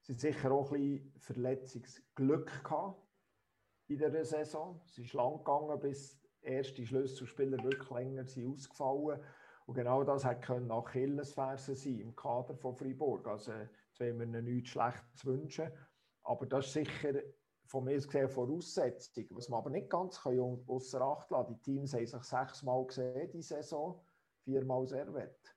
[0.00, 3.02] sie hat sicher auch ein bisschen Verletzungsglück gehabt
[3.88, 4.80] in der Saison.
[4.86, 9.20] Sie ist lang gegangen, bis erste Schlüsselspieler wirklich länger sind ausgefallen.
[9.66, 13.26] Und genau das hat können Achillesferse sein im Kader von Freiburg.
[13.26, 15.70] Also, jetzt wollen wir ihnen nichts Schlechtes wünschen.
[16.22, 17.22] Aber das ist sicher
[17.66, 19.26] von mir gesehen Voraussetzung.
[19.30, 20.20] Was man aber nicht ganz
[20.66, 24.04] außer Acht lassen Die Teams haben sich sechsmal gesehen die Saison,
[24.42, 25.56] viermal Servet.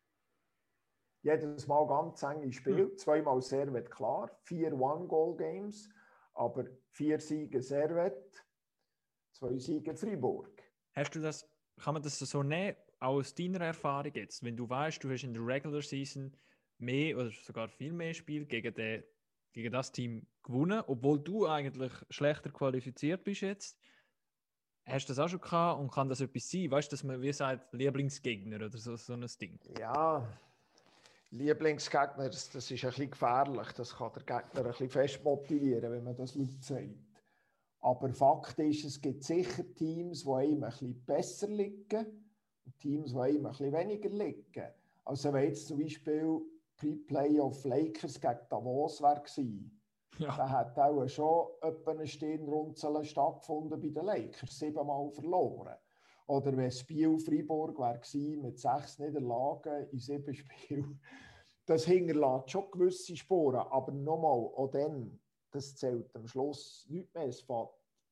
[1.23, 2.97] Jedes Mal ganz enge Spiel, hm.
[2.97, 5.89] zweimal Servet klar, vier One-Goal-Games,
[6.33, 8.45] aber vier Siege Servet,
[9.31, 10.51] zwei Siege Fribourg.
[10.93, 11.49] Hast du das,
[11.81, 15.33] kann man das so nehmen, aus deiner Erfahrung jetzt, wenn du weißt, du hast in
[15.33, 16.35] der Regular Season
[16.77, 19.03] mehr oder sogar viel mehr Spiel gegen, den,
[19.53, 23.79] gegen das Team gewonnen, obwohl du eigentlich schlechter qualifiziert bist jetzt.
[24.85, 26.69] Hast du das auch schon gehabt und kann das etwas sein?
[26.69, 29.57] Weißt du, dass man wie sagt, Lieblingsgegner oder so, so ein Ding?
[29.79, 30.27] Ja,
[31.29, 33.71] Lieblingsgegner, das, das ist ein bisschen gefährlich.
[33.77, 36.89] Das kann der Gegner ein bisschen fest motivieren, wenn man das laut sagt.
[37.79, 42.05] Aber Fakt ist, es gibt sicher Teams, die einem ein bisschen besser liegen
[42.65, 44.67] und Teams, die einem ein bisschen weniger liegen.
[45.05, 46.41] Also wenn jetzt zum Beispiel
[46.77, 49.23] Pre-Playoff Lakers gegen Davos wäre
[50.19, 50.35] ja.
[50.37, 55.75] Da hat auch schon etwa eine Stirnrunzeln stattgefunden bei den Lakers, siebenmal verloren.
[56.27, 57.99] Oder wenn Spiel Freiburg war
[58.41, 61.01] mit sechs Niederlagen in sieben Spielen,
[61.65, 63.65] das hinterlässt schon gewisse Spuren.
[63.71, 65.19] Aber nochmal, auch dann,
[65.51, 67.27] das zählt am Schluss nicht mehr.
[67.27, 67.69] Es fängt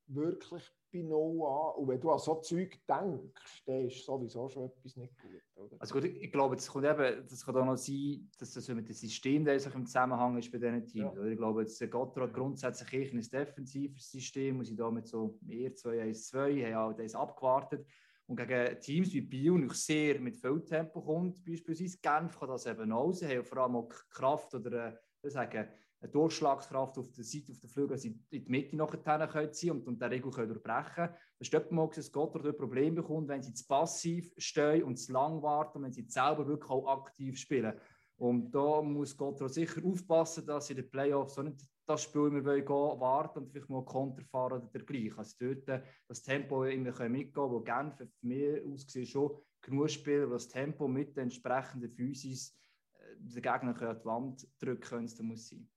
[0.08, 1.76] wirklich bei Null an.
[1.76, 5.42] Und wenn du an so Zeug denkst, dann ist sowieso schon etwas nicht gut.
[5.56, 5.76] Oder?
[5.80, 8.88] Also gut, ich glaube, das, kommt eben, das kann auch noch sein, dass das mit
[8.88, 11.16] dem System, das sich im Zusammenhang ist bei diesen Teams.
[11.16, 11.26] Ja.
[11.26, 15.74] Ich glaube, das Gotthard hat grundsätzlich ein defensives System und sie da mit so mehr
[15.74, 17.86] 2-1-2 haben auch das abgewartet.
[18.28, 22.66] Und gegen Teams wie Biel noch sehr mit viel Tempo kommt, beispielsweise Genf kann das
[22.66, 23.14] eben auch.
[23.22, 25.68] haben vor allem auch Kraft oder äh, sagen,
[26.02, 29.54] eine Durchschlagskraft auf der Seite, auf der Flügel, dass sie in die Mitte nachher können
[29.54, 31.14] ziehen und, und der Regel können durchbrechen können.
[31.38, 35.12] Das ist mal dass Gotthard ein Problem bekommt, wenn sie zu passiv stehen und zu
[35.14, 37.74] lang warten und wenn sie selber wirklich auch aktiv spielen.
[38.18, 42.28] Und da muss Gotthard sicher aufpassen, dass sie in den Playoffs so nicht das Spiel
[42.28, 45.18] immer gehen warten und vielleicht mal Konter fahren oder dergleichen.
[45.18, 50.48] Also dort das Tempo mitgehen können, wo Genf für mich ausgesehen schon genug Spieler, das
[50.48, 52.58] Tempo mit den entsprechenden Physis
[52.94, 55.68] äh, den Gegner an die Wand drücken können, muss sein.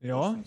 [0.00, 0.42] Ja.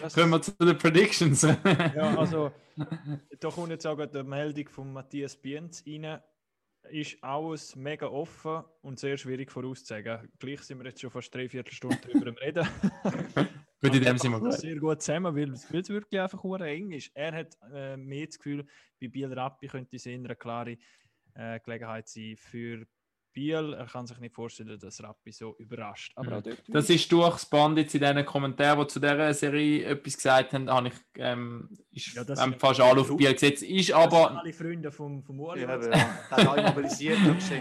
[0.00, 1.42] Das Kommen wir zu den Predictions.
[1.42, 2.52] ja, also
[3.40, 6.20] da kommt jetzt auch die Meldung von Matthias Bienz rein.
[6.90, 10.28] Ist alles mega offen und sehr schwierig vorauszusagen.
[10.38, 12.66] Gleich sind wir jetzt schon fast drei Viertelstunden darüber reden.
[13.80, 14.54] gut, in dem sind wir gut.
[14.54, 17.10] Sehr gut zusammen, weil es wirklich einfach eng ist.
[17.14, 18.66] Er hat äh, mehr das Gefühl,
[19.00, 20.76] bei Biel Rappi könnte es eine klare
[21.34, 22.84] äh, Gelegenheit sein für
[23.32, 23.74] Biel.
[23.74, 26.12] Er kann sich nicht vorstellen, dass Rappi so überrascht.
[26.16, 26.56] Aber mhm.
[26.68, 30.88] das ist durchgespannt jetzt in diesen Kommentaren, die zu dieser Serie etwas gesagt haben, habe
[30.88, 33.62] ich ähm, ist, ja, ähm, fast alle auf Biel gesetzt.
[33.62, 34.38] Ist aber...
[34.38, 35.62] alle Freunde vom, vom Uli.
[35.62, 36.68] Ja, ja.
[36.68, 37.18] mobilisiert.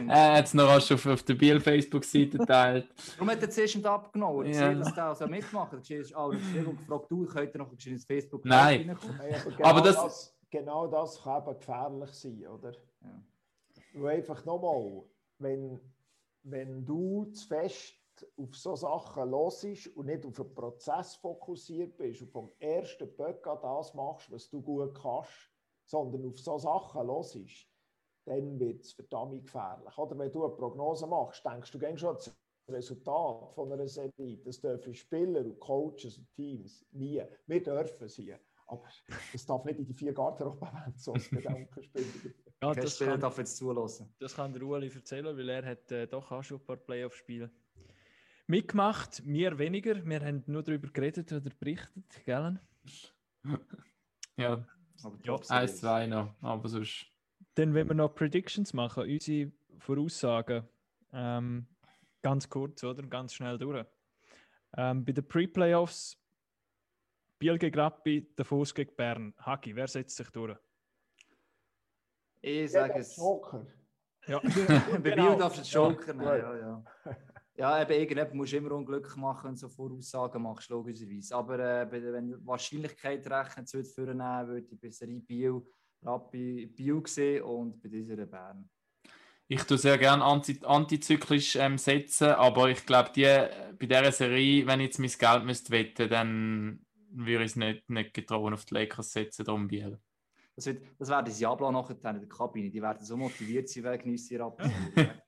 [0.07, 2.87] Er hat es noch rasch auf, auf der Biel Facebook-Seite geteilt.
[3.17, 4.47] Warum hat er zuerst abgenommen?
[4.47, 4.67] Ich ja.
[4.67, 5.73] sehe, dass der also mitmacht.
[5.89, 8.97] Ich habe auch gefragt, du, könnt ihr noch ins Facebook Nein.
[9.47, 12.73] Genau aber das, das, Genau das kann eben gefährlich sein, oder?
[13.01, 13.23] Ja.
[13.93, 15.03] Weil einfach nochmal
[15.41, 15.79] wenn,
[16.43, 17.95] wenn du zu fest
[18.37, 19.63] auf so Sachen los
[19.95, 24.49] und nicht auf den Prozess fokussiert bist und vom ersten Böck an das machst, was
[24.49, 25.49] du gut kannst,
[25.85, 27.37] sondern auf so Sachen los
[28.25, 29.97] dann wird es verdammt gefährlich.
[29.97, 32.35] Oder wenn du eine Prognose machst, denkst du gehst schon das
[32.69, 34.37] Resultat von einer Serie.
[34.43, 37.21] Das dürfen Spieler und Coaches und Teams nie.
[37.47, 38.35] Wir dürfen sie.
[38.67, 38.83] Aber
[39.33, 42.35] es darf nicht in die vier Garderobe werden, sonst Gedankenspiel.
[42.61, 44.13] Ja, das Spieler darf jetzt zulassen.
[44.19, 47.49] Das kann der Ueli erzählen, weil er hat äh, doch auch schon ein paar Playoff-Spiele
[48.47, 49.23] mitgemacht.
[49.25, 50.05] Wir weniger.
[50.05, 52.59] Wir haben nur darüber geredet oder berichtet, gell?
[54.37, 54.65] ja,
[55.23, 55.39] ja.
[55.49, 57.07] eins, zwei noch, aber sonst.
[57.55, 60.63] Dann, wenn wir noch Predictions machen, unsere Voraussagen,
[61.11, 61.65] ähm,
[62.21, 63.03] ganz kurz, oder?
[63.03, 63.85] Ganz schnell durch.
[64.77, 66.17] Ähm, bei den Pre-Playoffs
[67.39, 69.33] Biel gegen Rappi, der Fuß gegen Bern.
[69.39, 70.55] Haki, wer setzt sich durch?
[72.41, 73.15] Ich sage es.
[73.15, 73.65] Joker.
[74.27, 75.35] Ja, bei Biel genau.
[75.35, 76.25] darfst du es Joker nehmen.
[76.25, 76.83] Ja, ja.
[77.55, 81.35] ja eben, irgendjemand musst du immer unglücklich machen, wenn du so Voraussagen machst, logischerweise.
[81.35, 85.61] Aber äh, wenn du Wahrscheinlichkeit rechnen würde, für nehmen, würde ich bei Serie Biel,
[86.03, 88.69] Rappi Biel sehen und bei dieser Bern.
[89.47, 94.65] Ich tue sehr gerne anti antizyklisch ähm, setzen, aber ich glaube, die, bei dieser Serie,
[94.65, 98.63] wenn ich jetzt mein Geld müsste wetten, dann würde ich es nicht, nicht getrauen auf
[98.63, 99.99] die Lakers setzen, darum Biel.
[100.61, 102.69] Das, wird, das wäre das Diablo nachher in der Kabine.
[102.69, 104.61] Die werden so motiviert sein wegen uns hier ab.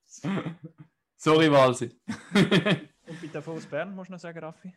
[1.16, 1.90] Sorry, Walsi.
[2.36, 4.72] Und bei Davos Bern, musst du noch sagen, Raffi?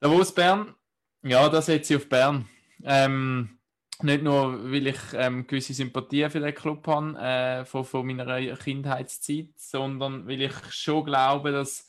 [0.00, 0.74] Davos Bern,
[1.22, 2.48] ja, das setze ich auf Bern.
[2.82, 3.60] Ähm,
[4.02, 8.56] nicht nur, weil ich ähm, gewisse Sympathien für den Club habe, äh, von, von meiner
[8.56, 11.86] Kindheitszeit, sondern weil ich schon glaube, dass,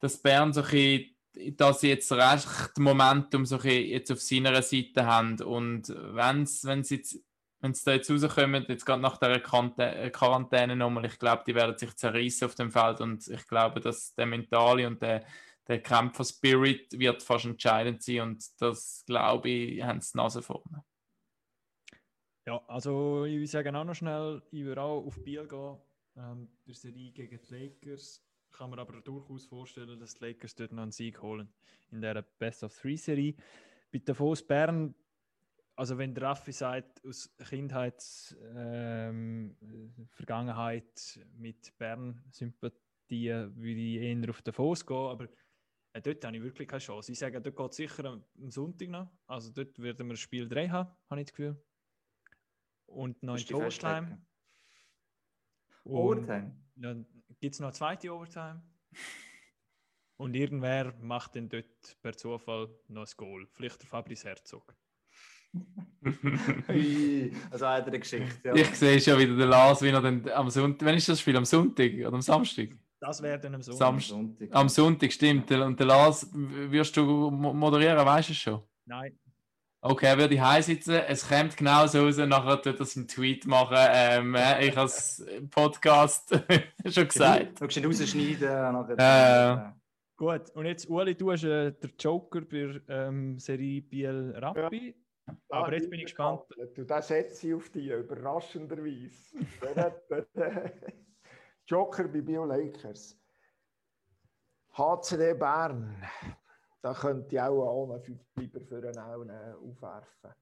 [0.00, 1.13] dass Bern so ein bisschen
[1.56, 5.40] dass sie jetzt recht Momentum so jetzt auf seiner Seite haben.
[5.40, 7.18] Und wenn sie jetzt
[7.64, 11.78] wenn sie da jetzt rauskommen, jetzt gerade nach der Quarantäne nochmal, ich glaube, die werden
[11.78, 15.24] sich zerreißen auf dem Feld und ich glaube, dass der mentale und der,
[15.66, 20.84] der Kämpfer-Spirit wird fast entscheidend sein und das, glaube ich, haben sie die Nase vorne.
[22.46, 25.78] Ja, also ich will sagen auch noch schnell, ich würde auch auf Biel gehen,
[26.16, 28.22] ähm, der Serie gegen die Lakers.
[28.56, 31.52] Kann man aber durchaus vorstellen, dass die Lakers dort noch einen Sieg holen
[31.90, 33.34] in der Best of Three Serie.
[33.92, 34.94] Bei Davos Bern
[35.76, 39.56] also wenn Raffi sagt, aus Kindheits ähm,
[41.36, 45.28] mit Bern-Sympathie würde ich eher auf den Fuß gehen, aber
[45.92, 47.12] äh, dort habe ich wirklich keine Chance.
[47.12, 49.10] Ich sage, dort geht es sicher am, Sonntag noch.
[49.26, 51.62] Also dort werden wir Spiel 3 haben, habe ich das Gefühl.
[52.86, 54.24] Und noch in Overtime.
[55.84, 56.56] Overtime?
[56.76, 57.06] Dann
[57.40, 58.62] gibt es noch eine zweite Overtime.
[60.16, 63.48] Und irgendwer macht dann dort per Zufall noch ein Goal.
[63.52, 64.76] Vielleicht der Fabrice Herzog
[67.50, 68.48] also eine Geschichte.
[68.48, 68.54] Ja.
[68.54, 70.86] Ich sehe schon wieder den Lars, wie er dann am Sonntag.
[70.86, 71.36] Wann ist das Spiel?
[71.36, 72.70] Am Sonntag oder am Samstag?
[73.00, 73.78] Das wäre dann am Sonntag.
[73.78, 74.48] Samstag.
[74.50, 75.50] Am Sonntag, stimmt.
[75.50, 78.62] Und der Lars, wirst du moderieren, weißt du es schon?
[78.86, 79.18] Nein.
[79.86, 83.46] Okay, er würde heim sitzen, es kommt genau so raus, nachher tut er einen Tweet
[83.46, 83.76] machen.
[83.78, 86.30] Ähm, äh, ich habe es im Podcast
[86.88, 87.60] schon gesagt.
[87.60, 88.96] Du kannst rausschneiden.
[88.96, 89.72] Äh,
[90.16, 94.96] Gut, und jetzt, Uli, du hast äh, der Joker bei ähm, Serie Biel Rappi.
[95.26, 95.34] Ja.
[95.50, 96.44] Aber jetzt bin ich gespannt.
[96.74, 99.10] Du, das setze ich auf dich, überraschenderweise.
[101.66, 103.18] Joker bei Bio Lakers.
[104.72, 105.94] HCD Bern.
[106.84, 110.34] Da könnte ich auch einen Fünfbleiber für einen Auen aufwerfen.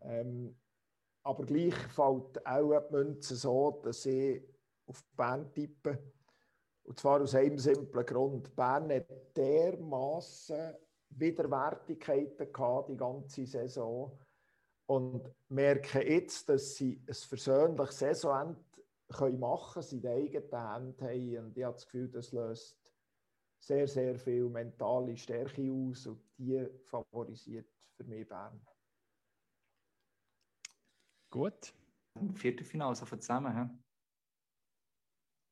[0.00, 0.56] Ähm,
[1.22, 4.42] aber gleich fällt auch die Münze so, dass ich
[4.86, 6.02] auf Bern tippe.
[6.82, 8.56] Und zwar aus einem simplen Grund.
[8.56, 10.74] Bern hat dermaßen
[11.10, 14.18] Widerwärtigkeiten gehabt, die ganze Saison.
[14.86, 18.58] Und merken jetzt, dass sie ein versöhnliches Saisonende
[19.38, 21.44] machen können, sie in eigenen Händen haben.
[21.46, 22.81] Und ich habe das Gefühl, das löst
[23.62, 28.60] sehr, sehr viel mentale Stärke aus und die favorisiert für mich Bern.
[31.30, 31.72] Gut.
[32.34, 33.82] Viertelfinale, so zusammen.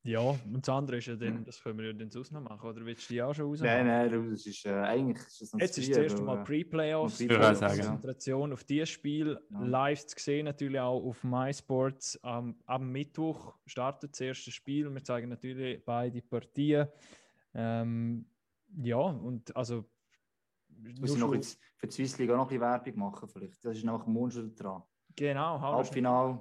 [0.02, 2.66] Ja, und das andere ist ja dann, das können wir ja dann sonst noch machen,
[2.68, 3.60] oder willst du die auch schon raus?
[3.60, 7.38] Nein, nein, das ist äh, eigentlich ist das Jetzt ist das erste Mal Pre-Playoffs, Pre
[7.38, 9.60] Konzentration auf dieses Spiel, ja.
[9.60, 12.18] live zu sehen natürlich auch auf MySports.
[12.24, 16.88] Ähm, am Mittwoch startet das erste Spiel, wir zeigen natürlich beide Partien.
[17.54, 18.26] Ähm,
[18.76, 19.84] ja, und also...
[20.98, 23.64] Muss ich noch jetzt für die Swiss League auch noch ein bisschen Werbung machen vielleicht,
[23.64, 24.82] das ist noch ein Monat dran.
[25.16, 25.60] Genau.
[25.60, 26.40] Halbfinale,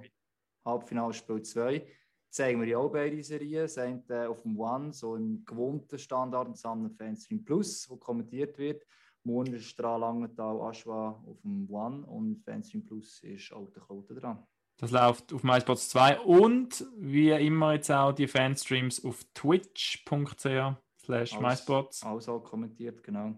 [0.64, 1.86] Halbfinale Spiel 2
[2.30, 3.62] zeigen wir ja auch beide Serien.
[3.62, 7.96] Das eine auf dem One, so im gewohnten Standard, und das andere Fanstream Plus, wo
[7.96, 8.86] kommentiert wird.
[9.24, 14.46] Morgen ist Strahl Langenthal Aschwa auf dem One und Fanstream Plus ist Alte Kloten dran.
[14.78, 20.74] Das läuft auf MySpots 2 und wie immer jetzt auch die Fanstreams auf twitch.ch
[21.04, 22.02] slash MySpots.
[22.02, 23.34] Also kommentiert, genau.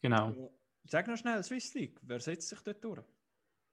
[0.00, 0.52] Genau.
[0.84, 3.02] Sag noch schnell, Swiss League, wer setzt sich dort durch?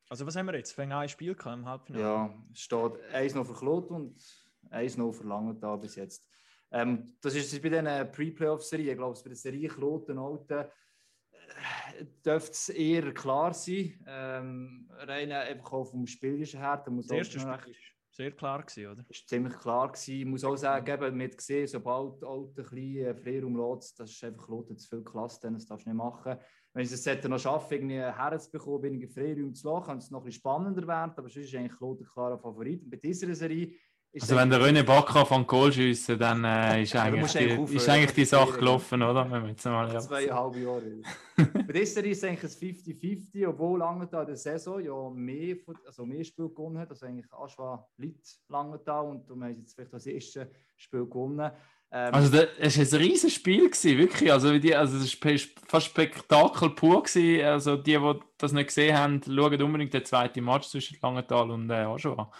[0.09, 0.73] Also was haben wir jetzt?
[0.73, 2.03] Fängt ein Spiel im Halbfinale?
[2.03, 4.21] Ja, es steht eins noch für Kloten und
[4.71, 6.27] 1-0 verlangen da bis jetzt.
[6.71, 12.51] Ähm, das ist bei diesen Pre-Playoff-Serien, ich glaube, bei der Serie Kloten Alten äh, dürfte
[12.51, 14.03] es eher klar sein.
[14.07, 16.81] Ähm, rein einfach auch vom Spielerischen her.
[16.83, 19.05] Da muss das erste Spiel recht, sehr klar gewesen, oder?
[19.09, 20.15] Ist ziemlich klar gewesen.
[20.15, 24.11] Ich muss auch sagen, eben, man hat gesehen, sobald Alte ein bisschen Freiraum lässt, das
[24.11, 26.37] ist einfach Kloten zu viel Klasse, das darfst du nicht machen.
[26.73, 30.25] Wenn sie es noch schaffen, irgendwie herzubekommen, weniger Freiraum zu lassen, kann es noch ein
[30.25, 32.83] bisschen spannender werden, aber sonst ist eigentlich Kloten klarer Favorit.
[32.83, 33.73] Und bei dieser Serie
[34.21, 37.89] also wenn der René Bakker von Goal schiessen, dann äh, ist, eigentlich die, eigentlich ist
[37.89, 39.27] eigentlich die Sache gelaufen, oder?
[39.27, 39.99] Wir jetzt mal, ja.
[39.99, 41.01] Zweieinhalb Jahre.
[41.67, 42.49] Bei ist eigentlich ein
[42.93, 45.55] 50-50, obwohl Langenthal in der Saison ja mehr,
[45.87, 46.91] also mehr Spiel gewonnen hat.
[46.91, 51.51] Also eigentlich Aschwa liegt Langenthal und du hast jetzt vielleicht das erste Spiel gewonnen.
[51.95, 54.31] Ähm, also es war ein riesiges Spiel, gewesen, wirklich.
[54.31, 55.31] Also, die, also es war
[55.67, 57.03] fast Spektakel pur.
[57.03, 57.45] Gewesen.
[57.45, 61.69] Also die, die das nicht gesehen haben, schauen unbedingt den zweiten Match zwischen Langenthal und
[61.69, 62.31] äh, Aschua.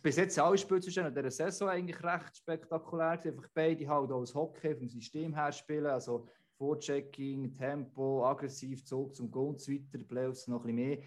[0.00, 3.36] Bis jetzt alle Spiele zwischen der Saison eigentlich recht spektakulär gewesen.
[3.36, 5.86] Einfach beide halt auch das Hockey vom System her spielen.
[5.86, 10.98] Also Vorchecking, Tempo, aggressiv, Zug zum Goal und so weiter, Playoffs noch ein bisschen mehr.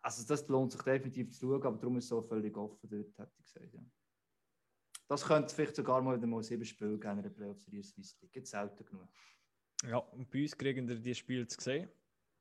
[0.00, 3.18] Also das lohnt sich definitiv zu schauen, aber darum ist es so völlig offen dort,
[3.18, 3.74] hätte ich gesagt.
[3.74, 3.80] Ja.
[5.10, 8.32] Das könnte vielleicht sogar mal wieder mal sieben Spiele geben in der Playoff-Serie Swiss League.
[8.32, 9.08] Gibt selten genug.
[9.82, 11.88] Ja, und bei uns kriegen wir die Spiele zu sehen.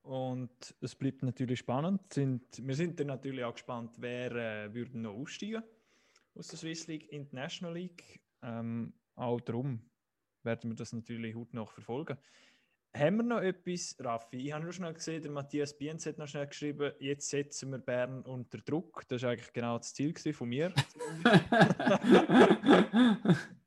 [0.04, 2.14] Und es bleibt natürlich spannend.
[2.14, 4.32] Sind, wir sind dann natürlich auch gespannt, wer
[4.66, 5.64] äh, würde noch aussteigen
[6.36, 8.22] aus der Swiss League in die National League.
[8.44, 9.82] Ähm, auch darum
[10.44, 12.20] werden wir das natürlich heute noch verfolgen.
[12.96, 14.38] Haben wir noch etwas, Raffi?
[14.38, 17.80] Ich habe nur schnell gesehen, der Matthias Bienz hat noch schnell geschrieben, jetzt setzen wir
[17.80, 19.04] Bern unter Druck.
[19.08, 20.74] Das war eigentlich genau das Ziel von mir.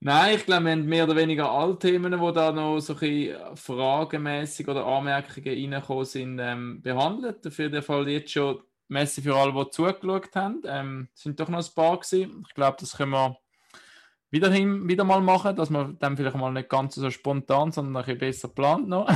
[0.00, 2.98] Nein, ich glaube, wir haben mehr oder weniger alle Themen, die da noch so ein
[2.98, 7.52] bisschen fragemäßig oder Anmerkungen reingekommen sind, ähm, behandelt.
[7.52, 10.62] Für den Fall jetzt schon Messe für alle, die zugeschaut haben.
[10.66, 12.44] Ähm, sind doch noch ein paar gewesen.
[12.46, 13.38] Ich glaube, das können wir
[14.36, 18.04] wiederhin, wieder mal machen, dass man dann vielleicht mal nicht ganz so spontan, sondern ein
[18.04, 19.08] bisschen besser plant noch.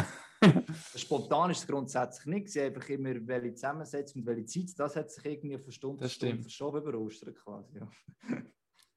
[0.97, 2.49] spontan ist es grundsätzlich nicht.
[2.49, 4.79] Sie einfach immer welche zusammensetzen und welche Zeit.
[4.79, 6.45] Das hat sich irgendwie von Stunde Das zu Stunde stimmt.
[6.45, 7.79] verschoben über Ostern quasi.
[7.79, 7.89] Ja.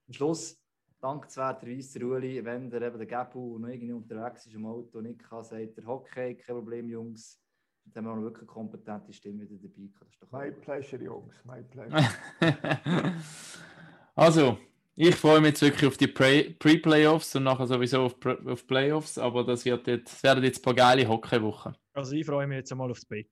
[0.08, 0.58] Am Schluss,
[1.02, 5.06] dankenswerterweise, der Uli, wenn der eben der Gabu noch irgendwie unterwegs ist im Auto und
[5.06, 7.40] nicht kann, sagt er, okay, kein Problem, Jungs.
[7.86, 9.90] Dann haben wir auch noch wirklich eine kompetente Stimme wieder dabei.
[10.00, 10.62] Das ist doch My gut.
[10.62, 11.36] pleasure, Jungs.
[11.44, 12.02] My pleasure.
[14.16, 14.58] also,
[14.96, 18.66] ich freue mich jetzt wirklich auf die Pre- Pre-Playoffs und nachher sowieso auf, Pre- auf
[18.68, 21.76] Playoffs, aber das, wird jetzt, das werden jetzt ein paar geile Hockeywochen.
[21.94, 23.28] Also ich freue mich jetzt einmal aufs Bett.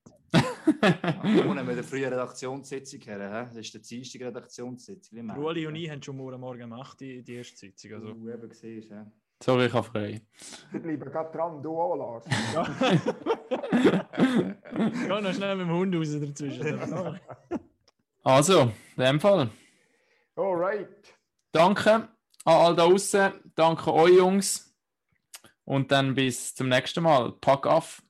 [1.47, 3.19] Ohne mit der frühen Redaktionssitzung her.
[3.19, 3.45] hä?
[3.47, 5.11] Das ist die Dienstag Redaktionssitzung.
[5.11, 5.81] wie Der merkt, Uli und ja.
[5.83, 7.93] ich haben schon morgen Morgen gemacht, die, die erste Sitzung.
[7.93, 8.13] Also.
[8.13, 9.05] Du eben siehst, ja.
[9.43, 10.21] Sorry, ich habe frei.
[10.71, 12.25] Wir bleiben gerade dran, du auch, Lars.
[12.53, 12.63] Ja,
[15.21, 16.79] noch schnell mit dem Hund raus dazwischen.
[18.23, 19.49] Also, in dem Fall.
[20.35, 21.15] Alright.
[21.51, 22.09] Danke an
[22.43, 23.33] all da draußen.
[23.55, 24.75] Danke euch Jungs.
[25.63, 27.31] Und dann bis zum nächsten Mal.
[27.33, 28.01] Pack auf.